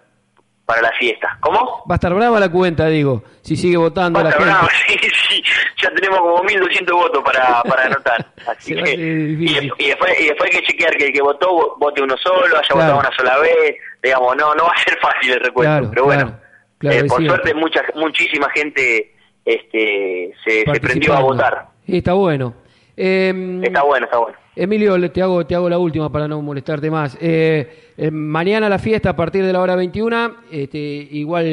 para 0.67 0.83
la 0.83 0.93
fiesta. 0.99 1.39
¿Cómo? 1.41 1.85
Va 1.89 1.95
a 1.95 1.97
estar 1.97 2.13
brava 2.13 2.41
la 2.41 2.51
cuenta, 2.51 2.87
digo. 2.89 3.23
Si 3.43 3.55
sigue 3.57 3.77
votando 3.77 4.19
la 4.19 4.25
Basta, 4.31 4.39
gente. 4.41 4.53
bravo, 4.55 4.69
sí, 4.89 4.99
sí, 5.29 5.45
ya 5.81 5.91
tenemos 5.91 6.19
como 6.19 6.43
1.200 6.43 6.93
votos 6.93 7.23
para, 7.25 7.63
para 7.63 7.85
anotar. 7.85 8.27
Así 8.47 8.75
va 8.75 8.81
a 8.83 8.85
que, 8.85 8.95
y, 8.95 9.55
después, 9.63 10.21
y 10.21 10.25
después 10.27 10.51
hay 10.53 10.61
que 10.61 10.67
chequear 10.67 10.97
que 10.97 11.07
el 11.07 11.13
que 11.13 11.23
votó 11.23 11.49
vo- 11.53 11.75
vote 11.79 12.03
uno 12.03 12.17
solo, 12.19 12.45
haya 12.45 12.61
Claro. 12.69 12.75
votado 12.75 12.99
una 12.99 13.17
sola 13.17 13.39
vez. 13.39 13.77
Digamos, 14.03 14.37
no 14.37 14.55
no 14.55 14.65
va 14.65 14.73
a 14.73 14.83
ser 14.83 14.99
fácil 15.01 15.33
el 15.33 15.41
recuento, 15.41 15.71
Claro, 15.73 15.91
pero 15.91 16.05
bueno, 16.05 16.39
claro, 16.79 16.97
eh, 16.99 17.05
por 17.05 17.19
cierto. 17.19 17.35
suerte 17.37 17.55
mucha 17.55 17.83
muchísima 17.95 18.49
gente 18.51 19.15
este 19.55 20.35
se, 20.45 20.65
se 20.71 20.81
prendió 20.81 21.15
a 21.15 21.21
votar. 21.21 21.69
Está 21.87 22.13
bueno. 22.13 22.55
Eh, 22.97 23.61
Está 23.63 23.83
bueno, 23.83 24.07
está 24.07 24.19
bueno. 24.19 24.37
Emilio, 24.57 25.11
te 25.13 25.23
hago, 25.23 25.47
te 25.47 25.55
hago 25.55 25.69
la 25.71 25.79
última 25.79 26.11
para 26.11 26.27
no 26.27 26.43
molestarte 26.43 26.91
más. 26.91 27.17
Eh, 27.21 27.93
eh, 27.97 28.11
mañana 28.11 28.69
la 28.69 28.79
fiesta 28.81 29.11
a 29.11 29.17
partir 29.17 29.45
de 29.45 29.53
la 29.53 29.61
hora 29.61 29.77
21, 29.77 30.35
este, 30.51 30.79
igual 30.79 31.45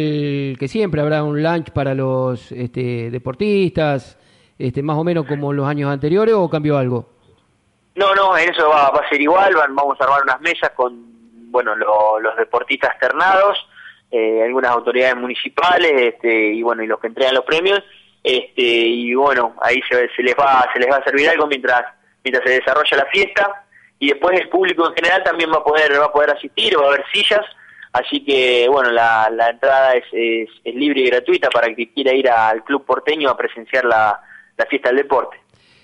que 0.59 0.67
siempre, 0.67 1.01
habrá 1.01 1.23
un 1.23 1.41
lunch 1.43 1.69
para 1.69 1.93
los 1.93 2.51
este, 2.51 3.11
deportistas, 3.11 4.17
este, 4.57 4.81
más 4.81 4.97
o 4.97 5.03
menos 5.03 5.27
como 5.27 5.53
los 5.53 5.67
años 5.67 5.91
anteriores, 5.91 6.33
o 6.33 6.49
cambió 6.49 6.77
algo? 6.79 7.07
No, 7.93 8.13
no, 8.15 8.35
en 8.37 8.49
eso 8.49 8.67
va, 8.67 8.89
va 8.89 9.01
a 9.05 9.09
ser 9.09 9.21
igual, 9.21 9.53
van- 9.55 9.75
vamos 9.75 10.01
a 10.01 10.03
armar 10.03 10.23
unas 10.23 10.41
mesas 10.41 10.71
con, 10.71 11.51
bueno, 11.51 11.75
lo- 11.75 12.19
los 12.19 12.35
deportistas 12.37 12.97
ternados, 12.99 13.55
eh, 14.11 14.43
algunas 14.43 14.71
autoridades 14.71 15.15
municipales, 15.17 15.91
este, 16.13 16.53
y 16.53 16.61
bueno, 16.61 16.83
y 16.83 16.87
los 16.87 16.99
que 16.99 17.07
entregan 17.07 17.35
los 17.35 17.45
premios, 17.45 17.81
este, 18.23 18.61
y 18.61 19.13
bueno, 19.13 19.55
ahí 19.61 19.79
se, 19.89 20.09
se 20.15 20.23
les 20.23 20.35
va, 20.35 20.67
se 20.73 20.79
les 20.79 20.89
va 20.89 20.97
a 20.97 21.03
servir 21.03 21.29
algo 21.29 21.47
mientras, 21.47 21.83
mientras 22.23 22.43
se 22.45 22.59
desarrolla 22.59 22.97
la 22.97 23.05
fiesta, 23.07 23.65
y 23.99 24.09
después 24.09 24.39
el 24.39 24.49
público 24.49 24.87
en 24.87 24.93
general 24.95 25.23
también 25.23 25.51
va 25.51 25.57
a 25.57 25.63
poder, 25.63 25.99
va 25.99 26.05
a 26.05 26.11
poder 26.11 26.31
asistir, 26.31 26.77
va 26.79 26.85
a 26.85 26.87
haber 26.89 27.05
sillas, 27.13 27.45
así 27.93 28.23
que 28.25 28.67
bueno, 28.69 28.91
la, 28.91 29.29
la 29.31 29.49
entrada 29.49 29.93
es, 29.93 30.03
es, 30.11 30.49
libre 30.75 31.01
y 31.01 31.05
gratuita 31.07 31.49
para 31.49 31.67
el 31.67 31.75
que 31.75 31.91
quiera 31.93 32.13
ir 32.13 32.29
al 32.29 32.63
Club 32.63 32.85
Porteño 32.85 33.29
a 33.29 33.37
presenciar 33.37 33.85
la, 33.85 34.19
la 34.57 34.65
fiesta 34.65 34.89
del 34.89 34.97
deporte. 34.97 35.37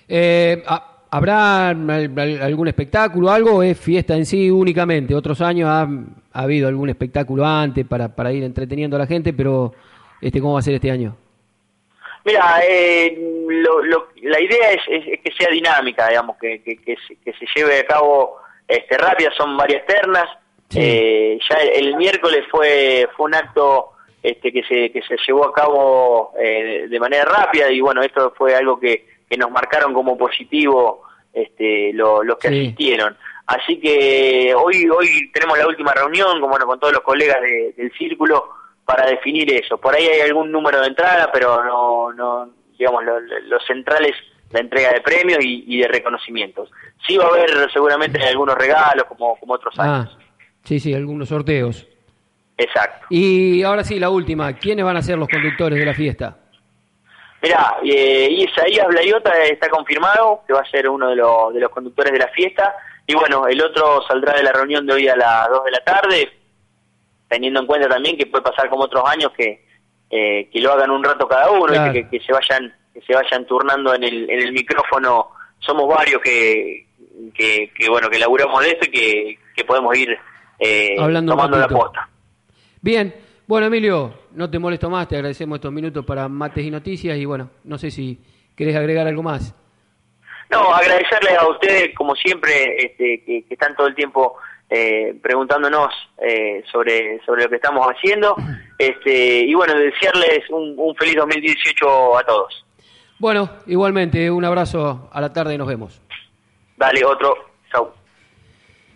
Eh, 0.08 0.62
ha- 0.66 0.91
¿Habrá 1.14 1.68
al- 1.68 1.90
al- 1.90 2.42
algún 2.42 2.68
espectáculo, 2.68 3.30
algo 3.30 3.56
o 3.56 3.62
es 3.62 3.78
fiesta 3.78 4.14
en 4.16 4.24
sí 4.24 4.50
únicamente? 4.50 5.14
Otros 5.14 5.40
años 5.42 5.68
ha, 5.68 5.82
ha 5.82 6.42
habido 6.42 6.68
algún 6.68 6.88
espectáculo 6.88 7.44
antes 7.44 7.86
para, 7.86 8.08
para 8.14 8.32
ir 8.32 8.42
entreteniendo 8.42 8.96
a 8.96 9.00
la 9.00 9.06
gente, 9.06 9.32
pero 9.34 9.74
este 10.22 10.40
¿cómo 10.40 10.54
va 10.54 10.60
a 10.60 10.62
ser 10.62 10.74
este 10.74 10.90
año? 10.90 11.14
Mira, 12.24 12.60
eh, 12.66 13.18
lo- 13.46 13.82
lo- 13.82 14.08
la 14.22 14.40
idea 14.40 14.70
es, 14.72 14.80
es- 14.88 15.06
es 15.08 15.20
que 15.20 15.32
sea 15.36 15.48
dinámica, 15.50 16.08
digamos, 16.08 16.36
que, 16.40 16.62
que, 16.62 16.76
que 16.78 16.96
se, 17.06 17.16
que 17.16 17.32
se 17.34 17.46
lleve 17.54 17.80
a 17.80 17.84
cabo 17.84 18.36
este, 18.66 18.96
rápida, 18.96 19.30
son 19.36 19.56
varias 19.56 19.84
ternas. 19.84 20.28
Sí. 20.70 20.78
Eh, 20.80 21.38
ya 21.50 21.56
el, 21.56 21.88
el 21.88 21.96
miércoles 21.96 22.44
fue, 22.50 23.06
fue 23.16 23.26
un 23.26 23.34
acto 23.34 23.90
este, 24.22 24.50
que, 24.50 24.62
se, 24.62 24.90
que 24.90 25.02
se 25.02 25.16
llevó 25.26 25.46
a 25.46 25.52
cabo 25.52 26.32
eh, 26.40 26.86
de 26.88 27.00
manera 27.00 27.24
rápida 27.26 27.70
y 27.70 27.80
bueno, 27.80 28.00
esto 28.02 28.32
fue 28.38 28.54
algo 28.54 28.80
que, 28.80 29.04
que 29.32 29.38
nos 29.38 29.50
marcaron 29.50 29.94
como 29.94 30.18
positivo 30.18 31.04
este, 31.32 31.90
lo- 31.94 32.22
los 32.22 32.36
que 32.36 32.48
Sí. 32.48 32.60
asistieron. 32.66 33.16
Así 33.46 33.80
que 33.80 34.54
hoy 34.54 34.86
hoy 34.90 35.30
tenemos 35.32 35.56
la 35.56 35.66
última 35.66 35.92
reunión 35.94 36.38
con, 36.38 36.50
bueno, 36.50 36.66
con 36.66 36.78
todos 36.78 36.92
los 36.92 37.02
colegas 37.02 37.40
de- 37.40 37.72
del 37.74 37.90
círculo 37.96 38.44
para 38.84 39.06
definir 39.06 39.50
eso. 39.54 39.78
Por 39.78 39.94
ahí 39.94 40.04
hay 40.06 40.20
algún 40.20 40.52
número 40.52 40.82
de 40.82 40.88
entrada, 40.88 41.30
pero 41.32 41.64
no, 41.64 42.12
no 42.12 42.50
digamos, 42.78 43.02
lo, 43.04 43.18
lo- 43.20 43.40
lo 43.40 43.60
central 43.60 44.04
es 44.04 44.14
la 44.50 44.60
entrega 44.60 44.90
de 44.92 45.00
premios 45.00 45.38
y, 45.42 45.64
y 45.66 45.78
de 45.80 45.88
reconocimientos. 45.88 46.70
Sí 47.06 47.16
va 47.16 47.24
a 47.24 47.28
haber 47.28 47.70
seguramente 47.72 48.22
algunos 48.22 48.54
regalos 48.56 49.04
como, 49.04 49.36
como 49.36 49.54
otros 49.54 49.78
años. 49.78 50.10
Ah, 50.14 50.18
sí, 50.64 50.78
sí, 50.78 50.92
algunos 50.92 51.30
sorteos. 51.30 51.86
Exacto. 52.58 53.06
Y 53.08 53.62
ahora 53.62 53.82
sí, 53.82 53.98
la 53.98 54.10
última. 54.10 54.52
¿Quiénes 54.58 54.84
van 54.84 54.98
a 54.98 55.02
ser 55.02 55.16
los 55.16 55.28
conductores 55.28 55.78
de 55.78 55.86
la 55.86 55.94
fiesta? 55.94 56.36
Mirá, 57.42 57.78
eh, 57.82 58.28
Isaías 58.30 58.86
Blayota 58.86 59.32
está 59.44 59.68
confirmado 59.68 60.42
que 60.46 60.52
va 60.52 60.60
a 60.60 60.70
ser 60.70 60.88
uno 60.88 61.10
de, 61.10 61.16
los 61.16 61.52
de 61.52 61.60
los 61.60 61.70
conductores 61.70 62.12
de 62.12 62.18
la 62.20 62.28
fiesta. 62.28 62.74
Y 63.06 63.14
bueno, 63.14 63.48
el 63.48 63.60
otro 63.60 64.00
saldrá 64.06 64.34
de 64.34 64.44
la 64.44 64.52
reunión 64.52 64.86
de 64.86 64.92
hoy 64.92 65.08
a 65.08 65.16
las 65.16 65.48
2 65.48 65.64
de 65.64 65.70
la 65.72 65.80
tarde, 65.80 66.32
teniendo 67.28 67.60
en 67.60 67.66
cuenta 67.66 67.88
también 67.88 68.16
que 68.16 68.26
puede 68.26 68.44
pasar 68.44 68.68
como 68.70 68.84
otros 68.84 69.02
años 69.08 69.32
que, 69.36 69.64
eh, 70.08 70.48
que 70.52 70.60
lo 70.60 70.72
hagan 70.72 70.90
un 70.90 71.02
rato 71.02 71.26
cada 71.26 71.50
uno, 71.50 71.66
Claro. 71.66 71.92
que, 71.92 72.08
que 72.08 72.20
se 72.20 72.32
vayan 72.32 72.72
que 72.94 73.00
se 73.00 73.14
vayan 73.14 73.46
turnando 73.46 73.94
en 73.94 74.04
el, 74.04 74.30
en 74.30 74.38
el 74.40 74.52
micrófono. 74.52 75.30
Somos 75.58 75.88
varios 75.88 76.20
que, 76.22 76.86
que, 77.34 77.72
que, 77.76 77.88
bueno 77.88 78.08
que 78.08 78.18
laburamos 78.18 78.62
de 78.62 78.70
esto 78.70 78.86
y 78.86 78.90
que, 78.90 79.38
que 79.56 79.64
podemos 79.64 79.96
ir 79.96 80.16
eh, 80.58 80.94
Hablando 81.00 81.32
tomando 81.32 81.58
la 81.58 81.68
posta. 81.68 82.08
Bien, 82.80 83.12
bueno 83.52 83.66
Emilio, 83.66 84.14
no 84.30 84.48
te 84.48 84.58
molesto 84.58 84.88
más, 84.88 85.06
te 85.06 85.16
agradecemos 85.16 85.56
estos 85.56 85.70
minutos 85.70 86.06
para 86.06 86.26
mates 86.26 86.64
y 86.64 86.70
noticias 86.70 87.18
y 87.18 87.26
bueno, 87.26 87.50
no 87.64 87.76
sé 87.76 87.90
si 87.90 88.18
querés 88.56 88.74
agregar 88.74 89.06
algo 89.06 89.22
más. 89.22 89.54
No, 90.50 90.72
agradecerles 90.72 91.36
a 91.38 91.46
ustedes, 91.48 91.94
como 91.94 92.16
siempre, 92.16 92.76
este, 92.78 93.22
que, 93.26 93.44
que 93.46 93.52
están 93.52 93.76
todo 93.76 93.88
el 93.88 93.94
tiempo 93.94 94.38
eh, 94.70 95.18
preguntándonos 95.22 95.92
eh, 96.26 96.64
sobre, 96.72 97.20
sobre 97.26 97.42
lo 97.42 97.50
que 97.50 97.56
estamos 97.56 97.86
haciendo. 97.88 98.34
Este, 98.78 99.40
y 99.40 99.52
bueno, 99.52 99.74
desearles 99.74 100.48
un, 100.48 100.74
un 100.78 100.96
feliz 100.96 101.16
2018 101.16 102.18
a 102.20 102.22
todos. 102.24 102.64
Bueno, 103.18 103.50
igualmente, 103.66 104.30
un 104.30 104.46
abrazo 104.46 105.10
a 105.12 105.20
la 105.20 105.30
tarde 105.30 105.56
y 105.56 105.58
nos 105.58 105.68
vemos. 105.68 106.00
Dale, 106.78 107.04
otro. 107.04 107.36
Chau. 107.70 107.92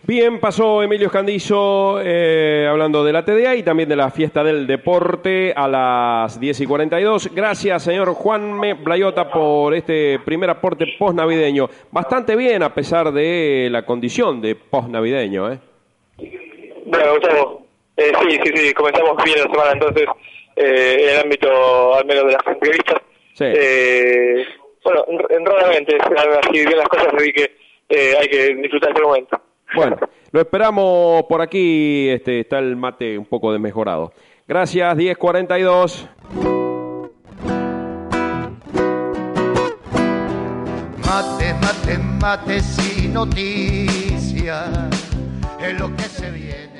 Bien, 0.07 0.38
pasó 0.38 0.83
Emilio 0.85 1.09
Escandizo 1.09 2.01
eh, 2.01 2.64
hablando 2.71 3.03
de 3.03 3.12
la 3.12 3.25
TDA 3.25 3.57
y 3.57 3.64
también 3.64 3.88
de 3.88 3.97
la 3.97 4.11
fiesta 4.11 4.45
del 4.45 4.64
deporte 4.66 5.53
a 5.57 5.66
las 5.66 6.38
10 6.38 6.61
y 6.61 6.66
42. 6.66 7.35
Gracias, 7.35 7.83
señor 7.83 8.11
Juanme 8.14 8.75
Blayota, 8.75 9.29
por 9.29 9.75
este 9.75 10.21
primer 10.25 10.49
aporte 10.51 10.87
post-navideño. 10.97 11.69
Bastante 11.90 12.37
bien, 12.37 12.62
a 12.62 12.73
pesar 12.73 13.11
de 13.12 13.66
la 13.71 13.85
condición 13.85 14.40
de 14.40 14.55
post-navideño. 14.55 15.53
¿eh? 15.53 15.59
Bueno, 16.87 17.12
Gustavo, 17.14 17.66
eh, 17.97 18.12
sí, 18.23 18.38
sí, 18.45 18.53
sí, 18.55 18.75
comenzamos 18.75 19.16
bien 19.25 19.38
la 19.38 19.51
semana 19.51 19.73
entonces 19.73 20.05
eh, 20.55 20.97
en 21.01 21.09
el 21.16 21.21
ámbito 21.23 21.95
al 21.97 22.05
menos 22.07 22.27
de 22.27 22.33
las 22.33 22.47
entrevistas. 22.47 23.01
Sí. 23.35 23.45
Eh, 23.45 24.45
bueno, 24.85 25.05
en- 25.31 25.45
raramente 25.47 25.97
se 26.01 26.14
dan 26.14 26.29
así 26.45 26.53
bien 26.64 26.77
las 26.79 26.88
cosas, 26.88 27.09
así 27.12 27.33
que 27.33 27.51
eh, 27.88 28.14
hay 28.21 28.29
que 28.29 28.55
disfrutar 28.55 28.92
ese 28.92 29.03
momento. 29.03 29.40
Bueno, 29.75 29.97
lo 30.31 30.41
esperamos 30.41 31.25
por 31.25 31.41
aquí. 31.41 32.09
Este, 32.09 32.41
está 32.41 32.59
el 32.59 32.77
mate 32.77 33.19
un 33.19 33.27
poco 33.27 33.53
desmejorado. 33.53 34.13
Gracias, 34.47 34.97
1042. 34.97 36.09
Mate, 41.05 41.55
mate, 41.55 41.99
mate 41.99 42.61
sin 42.61 43.15
noticias, 43.15 44.69
es 45.61 45.81
lo 45.81 45.95
que 45.97 46.03
se 46.03 46.31
viene. 46.31 46.76